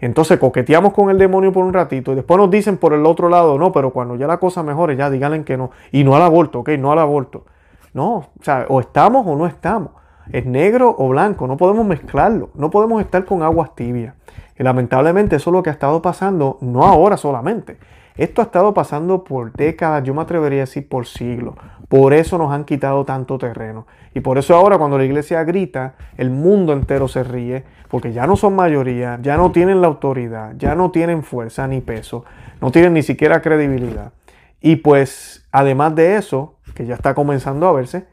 Entonces 0.00 0.38
coqueteamos 0.38 0.92
con 0.92 1.10
el 1.10 1.18
demonio 1.18 1.52
por 1.52 1.64
un 1.64 1.72
ratito 1.72 2.12
y 2.12 2.14
después 2.14 2.38
nos 2.38 2.50
dicen 2.50 2.76
por 2.76 2.94
el 2.94 3.04
otro 3.04 3.28
lado, 3.28 3.58
no, 3.58 3.72
pero 3.72 3.90
cuando 3.90 4.14
ya 4.14 4.26
la 4.26 4.38
cosa 4.38 4.62
mejore, 4.62 4.96
ya 4.96 5.10
díganle 5.10 5.44
que 5.44 5.56
no. 5.56 5.70
Y 5.90 6.04
no 6.04 6.14
al 6.14 6.22
aborto, 6.22 6.60
ok, 6.60 6.70
no 6.78 6.92
al 6.92 7.00
aborto. 7.00 7.44
No, 7.92 8.16
o 8.16 8.42
sea, 8.42 8.66
o 8.68 8.80
estamos 8.80 9.26
o 9.26 9.34
no 9.36 9.46
estamos. 9.46 9.90
Es 10.30 10.46
negro 10.46 10.94
o 10.96 11.08
blanco, 11.08 11.46
no 11.46 11.56
podemos 11.56 11.84
mezclarlo, 11.86 12.50
no 12.54 12.70
podemos 12.70 13.00
estar 13.00 13.24
con 13.24 13.42
aguas 13.42 13.74
tibias. 13.74 14.14
Y 14.58 14.62
lamentablemente 14.62 15.36
eso 15.36 15.50
es 15.50 15.52
lo 15.52 15.62
que 15.62 15.70
ha 15.70 15.72
estado 15.72 16.00
pasando, 16.00 16.58
no 16.60 16.84
ahora 16.84 17.16
solamente. 17.16 17.78
Esto 18.18 18.42
ha 18.42 18.46
estado 18.46 18.74
pasando 18.74 19.22
por 19.22 19.52
décadas, 19.52 20.02
yo 20.02 20.12
me 20.12 20.22
atrevería 20.22 20.58
a 20.58 20.66
decir 20.66 20.88
por 20.88 21.06
siglos. 21.06 21.54
Por 21.86 22.12
eso 22.12 22.36
nos 22.36 22.52
han 22.52 22.64
quitado 22.64 23.04
tanto 23.04 23.38
terreno. 23.38 23.86
Y 24.12 24.20
por 24.20 24.38
eso 24.38 24.56
ahora 24.56 24.76
cuando 24.76 24.98
la 24.98 25.04
iglesia 25.04 25.44
grita, 25.44 25.94
el 26.16 26.30
mundo 26.30 26.72
entero 26.72 27.06
se 27.06 27.22
ríe, 27.22 27.62
porque 27.88 28.12
ya 28.12 28.26
no 28.26 28.34
son 28.34 28.56
mayoría, 28.56 29.20
ya 29.22 29.36
no 29.36 29.52
tienen 29.52 29.80
la 29.80 29.86
autoridad, 29.86 30.54
ya 30.58 30.74
no 30.74 30.90
tienen 30.90 31.22
fuerza 31.22 31.68
ni 31.68 31.80
peso, 31.80 32.24
no 32.60 32.72
tienen 32.72 32.92
ni 32.92 33.04
siquiera 33.04 33.40
credibilidad. 33.40 34.12
Y 34.60 34.76
pues 34.76 35.46
además 35.52 35.94
de 35.94 36.16
eso, 36.16 36.56
que 36.74 36.86
ya 36.86 36.96
está 36.96 37.14
comenzando 37.14 37.68
a 37.68 37.72
verse, 37.72 38.06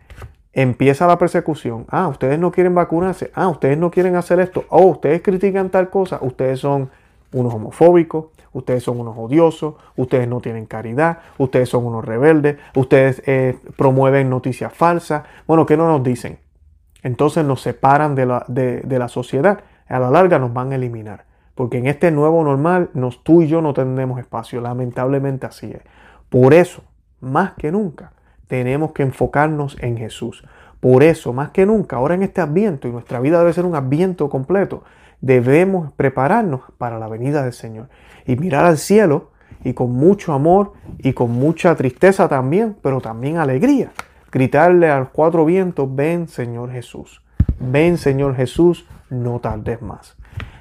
empieza 0.53 1.07
la 1.07 1.17
persecución. 1.17 1.87
Ah, 1.89 2.07
ustedes 2.09 2.37
no 2.37 2.51
quieren 2.51 2.75
vacunarse. 2.75 3.31
Ah, 3.33 3.47
ustedes 3.47 3.79
no 3.79 3.89
quieren 3.89 4.15
hacer 4.15 4.39
esto. 4.39 4.65
Oh, 4.69 4.85
ustedes 4.85 5.23
critican 5.23 5.71
tal 5.71 5.89
cosa. 5.89 6.19
Ustedes 6.21 6.59
son 6.59 6.91
unos 7.35 7.53
homofóbicos, 7.53 8.27
ustedes 8.53 8.83
son 8.83 8.99
unos 8.99 9.15
odiosos, 9.17 9.75
ustedes 9.97 10.27
no 10.27 10.39
tienen 10.39 10.65
caridad, 10.65 11.19
ustedes 11.37 11.69
son 11.69 11.85
unos 11.85 12.03
rebeldes, 12.03 12.57
ustedes 12.75 13.21
eh, 13.25 13.57
promueven 13.77 14.29
noticias 14.29 14.73
falsas. 14.73 15.23
Bueno, 15.45 15.65
¿qué 15.65 15.75
no 15.75 15.87
nos 15.87 16.01
dicen? 16.01 16.39
Entonces 17.03 17.45
nos 17.45 17.61
separan 17.61 18.15
de 18.15 18.25
la, 18.25 18.45
de, 18.47 18.97
la 18.97 19.09
sociedad. 19.09 19.59
A 19.87 19.99
la 19.99 20.09
larga 20.09 20.39
nos 20.39 20.53
van 20.53 20.71
a 20.71 20.75
eliminar. 20.75 21.25
Porque 21.53 21.77
en 21.77 21.87
este 21.87 22.09
nuevo 22.09 22.43
normal, 22.43 22.89
nos, 22.93 23.23
tú 23.23 23.41
y 23.41 23.47
yo 23.47 23.61
no 23.61 23.73
tenemos 23.73 24.19
espacio. 24.19 24.61
Lamentablemente 24.61 25.45
así 25.45 25.71
es. 25.71 25.81
Por 26.29 26.53
eso, 26.53 26.81
más 27.19 27.53
que 27.53 27.71
nunca, 27.71 28.13
tenemos 28.47 28.93
que 28.93 29.03
enfocarnos 29.03 29.77
en 29.81 29.97
Jesús. 29.97 30.45
Por 30.79 31.03
eso, 31.03 31.33
más 31.33 31.51
que 31.51 31.65
nunca, 31.65 31.97
ahora 31.97 32.15
en 32.15 32.23
este 32.23 32.41
adviento, 32.41 32.87
y 32.87 32.91
nuestra 32.91 33.19
vida 33.19 33.39
debe 33.39 33.53
ser 33.53 33.65
un 33.65 33.75
adviento 33.75 34.29
completo, 34.29 34.83
debemos 35.21 35.91
prepararnos 35.93 36.61
para 36.77 36.99
la 36.99 37.07
venida 37.07 37.43
del 37.43 37.53
Señor 37.53 37.89
y 38.25 38.35
mirar 38.35 38.65
al 38.65 38.77
cielo 38.77 39.31
y 39.63 39.73
con 39.73 39.91
mucho 39.91 40.33
amor 40.33 40.73
y 40.99 41.13
con 41.13 41.31
mucha 41.31 41.75
tristeza 41.75 42.27
también, 42.27 42.77
pero 42.81 43.01
también 43.01 43.37
alegría, 43.37 43.91
gritarle 44.31 44.89
a 44.89 44.99
los 44.99 45.09
cuatro 45.09 45.45
vientos, 45.45 45.93
ven 45.93 46.27
Señor 46.27 46.71
Jesús, 46.71 47.23
ven 47.59 47.97
Señor 47.97 48.35
Jesús, 48.35 48.87
no 49.09 49.39
tardes 49.39 49.81
más. 49.81 50.15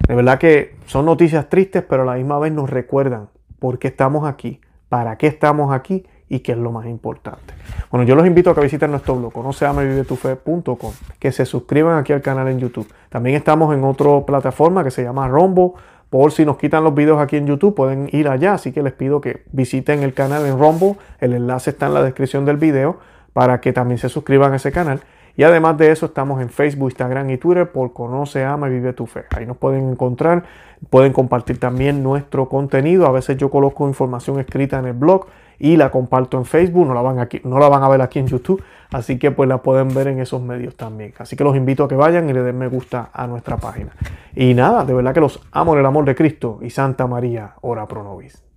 De 0.08 0.14
verdad 0.14 0.38
que 0.38 0.76
son 0.86 1.06
noticias 1.06 1.48
tristes, 1.48 1.82
pero 1.88 2.02
a 2.02 2.06
la 2.06 2.14
misma 2.14 2.38
vez 2.38 2.52
nos 2.52 2.70
recuerdan 2.70 3.28
por 3.58 3.78
qué 3.78 3.88
estamos 3.88 4.26
aquí, 4.28 4.60
para 4.88 5.16
qué 5.16 5.26
estamos 5.26 5.72
aquí 5.72 6.06
y 6.34 6.40
qué 6.40 6.52
es 6.52 6.58
lo 6.58 6.72
más 6.72 6.86
importante. 6.86 7.54
Bueno, 7.92 8.04
yo 8.04 8.16
los 8.16 8.26
invito 8.26 8.50
a 8.50 8.54
que 8.56 8.60
visiten 8.60 8.90
nuestro 8.90 9.14
blog, 9.14 9.32
conoceamevivetufe.com, 9.32 10.92
que 11.20 11.30
se 11.30 11.46
suscriban 11.46 11.96
aquí 11.96 12.12
al 12.12 12.22
canal 12.22 12.48
en 12.48 12.58
YouTube. 12.58 12.88
También 13.08 13.36
estamos 13.36 13.72
en 13.72 13.84
otra 13.84 14.26
plataforma 14.26 14.82
que 14.82 14.90
se 14.90 15.04
llama 15.04 15.28
Rombo. 15.28 15.76
Por 16.10 16.32
si 16.32 16.44
nos 16.44 16.58
quitan 16.58 16.82
los 16.82 16.92
videos 16.92 17.20
aquí 17.20 17.36
en 17.36 17.46
YouTube, 17.46 17.76
pueden 17.76 18.08
ir 18.10 18.28
allá. 18.28 18.54
Así 18.54 18.72
que 18.72 18.82
les 18.82 18.92
pido 18.92 19.20
que 19.20 19.44
visiten 19.52 20.02
el 20.02 20.12
canal 20.12 20.44
en 20.44 20.58
Rombo. 20.58 20.96
El 21.20 21.34
enlace 21.34 21.70
está 21.70 21.86
en 21.86 21.94
la 21.94 22.02
descripción 22.02 22.44
del 22.44 22.56
video 22.56 22.98
para 23.32 23.60
que 23.60 23.72
también 23.72 23.98
se 23.98 24.08
suscriban 24.08 24.52
a 24.52 24.56
ese 24.56 24.72
canal. 24.72 25.00
Y 25.36 25.44
además 25.44 25.78
de 25.78 25.92
eso, 25.92 26.06
estamos 26.06 26.42
en 26.42 26.48
Facebook, 26.48 26.90
Instagram 26.90 27.30
y 27.30 27.38
Twitter 27.38 27.70
por 27.70 27.92
Conoce, 27.92 28.44
Ama 28.44 28.68
Vive 28.68 28.92
tu 28.92 29.06
Fe. 29.06 29.24
Ahí 29.30 29.46
nos 29.46 29.56
pueden 29.56 29.88
encontrar, 29.88 30.44
pueden 30.90 31.12
compartir 31.12 31.60
también 31.60 32.02
nuestro 32.02 32.48
contenido. 32.48 33.06
A 33.06 33.12
veces 33.12 33.36
yo 33.36 33.50
coloco 33.50 33.86
información 33.86 34.40
escrita 34.40 34.80
en 34.80 34.86
el 34.86 34.92
blog 34.94 35.26
y 35.58 35.76
la 35.76 35.90
comparto 35.90 36.38
en 36.38 36.44
Facebook, 36.44 36.86
no 36.86 36.94
la 36.94 37.02
van, 37.02 37.18
aquí, 37.18 37.40
no 37.44 37.58
la 37.58 37.68
van 37.68 37.82
a 37.82 37.88
ver 37.88 38.02
aquí 38.02 38.18
en 38.18 38.26
YouTube, 38.26 38.62
así 38.90 39.18
que 39.18 39.30
pues 39.30 39.48
la 39.48 39.58
pueden 39.58 39.94
ver 39.94 40.08
en 40.08 40.20
esos 40.20 40.40
medios 40.42 40.76
también. 40.76 41.12
Así 41.18 41.36
que 41.36 41.44
los 41.44 41.56
invito 41.56 41.84
a 41.84 41.88
que 41.88 41.96
vayan 41.96 42.28
y 42.28 42.32
le 42.32 42.42
den 42.42 42.58
me 42.58 42.68
gusta 42.68 43.10
a 43.12 43.26
nuestra 43.26 43.56
página. 43.56 43.92
Y 44.34 44.54
nada, 44.54 44.84
de 44.84 44.94
verdad 44.94 45.14
que 45.14 45.20
los 45.20 45.40
amo 45.52 45.74
en 45.74 45.80
el 45.80 45.86
amor 45.86 46.04
de 46.04 46.14
Cristo 46.14 46.58
y 46.62 46.70
Santa 46.70 47.06
María, 47.06 47.54
ora 47.60 47.86
pro 47.86 48.02
nobis. 48.02 48.53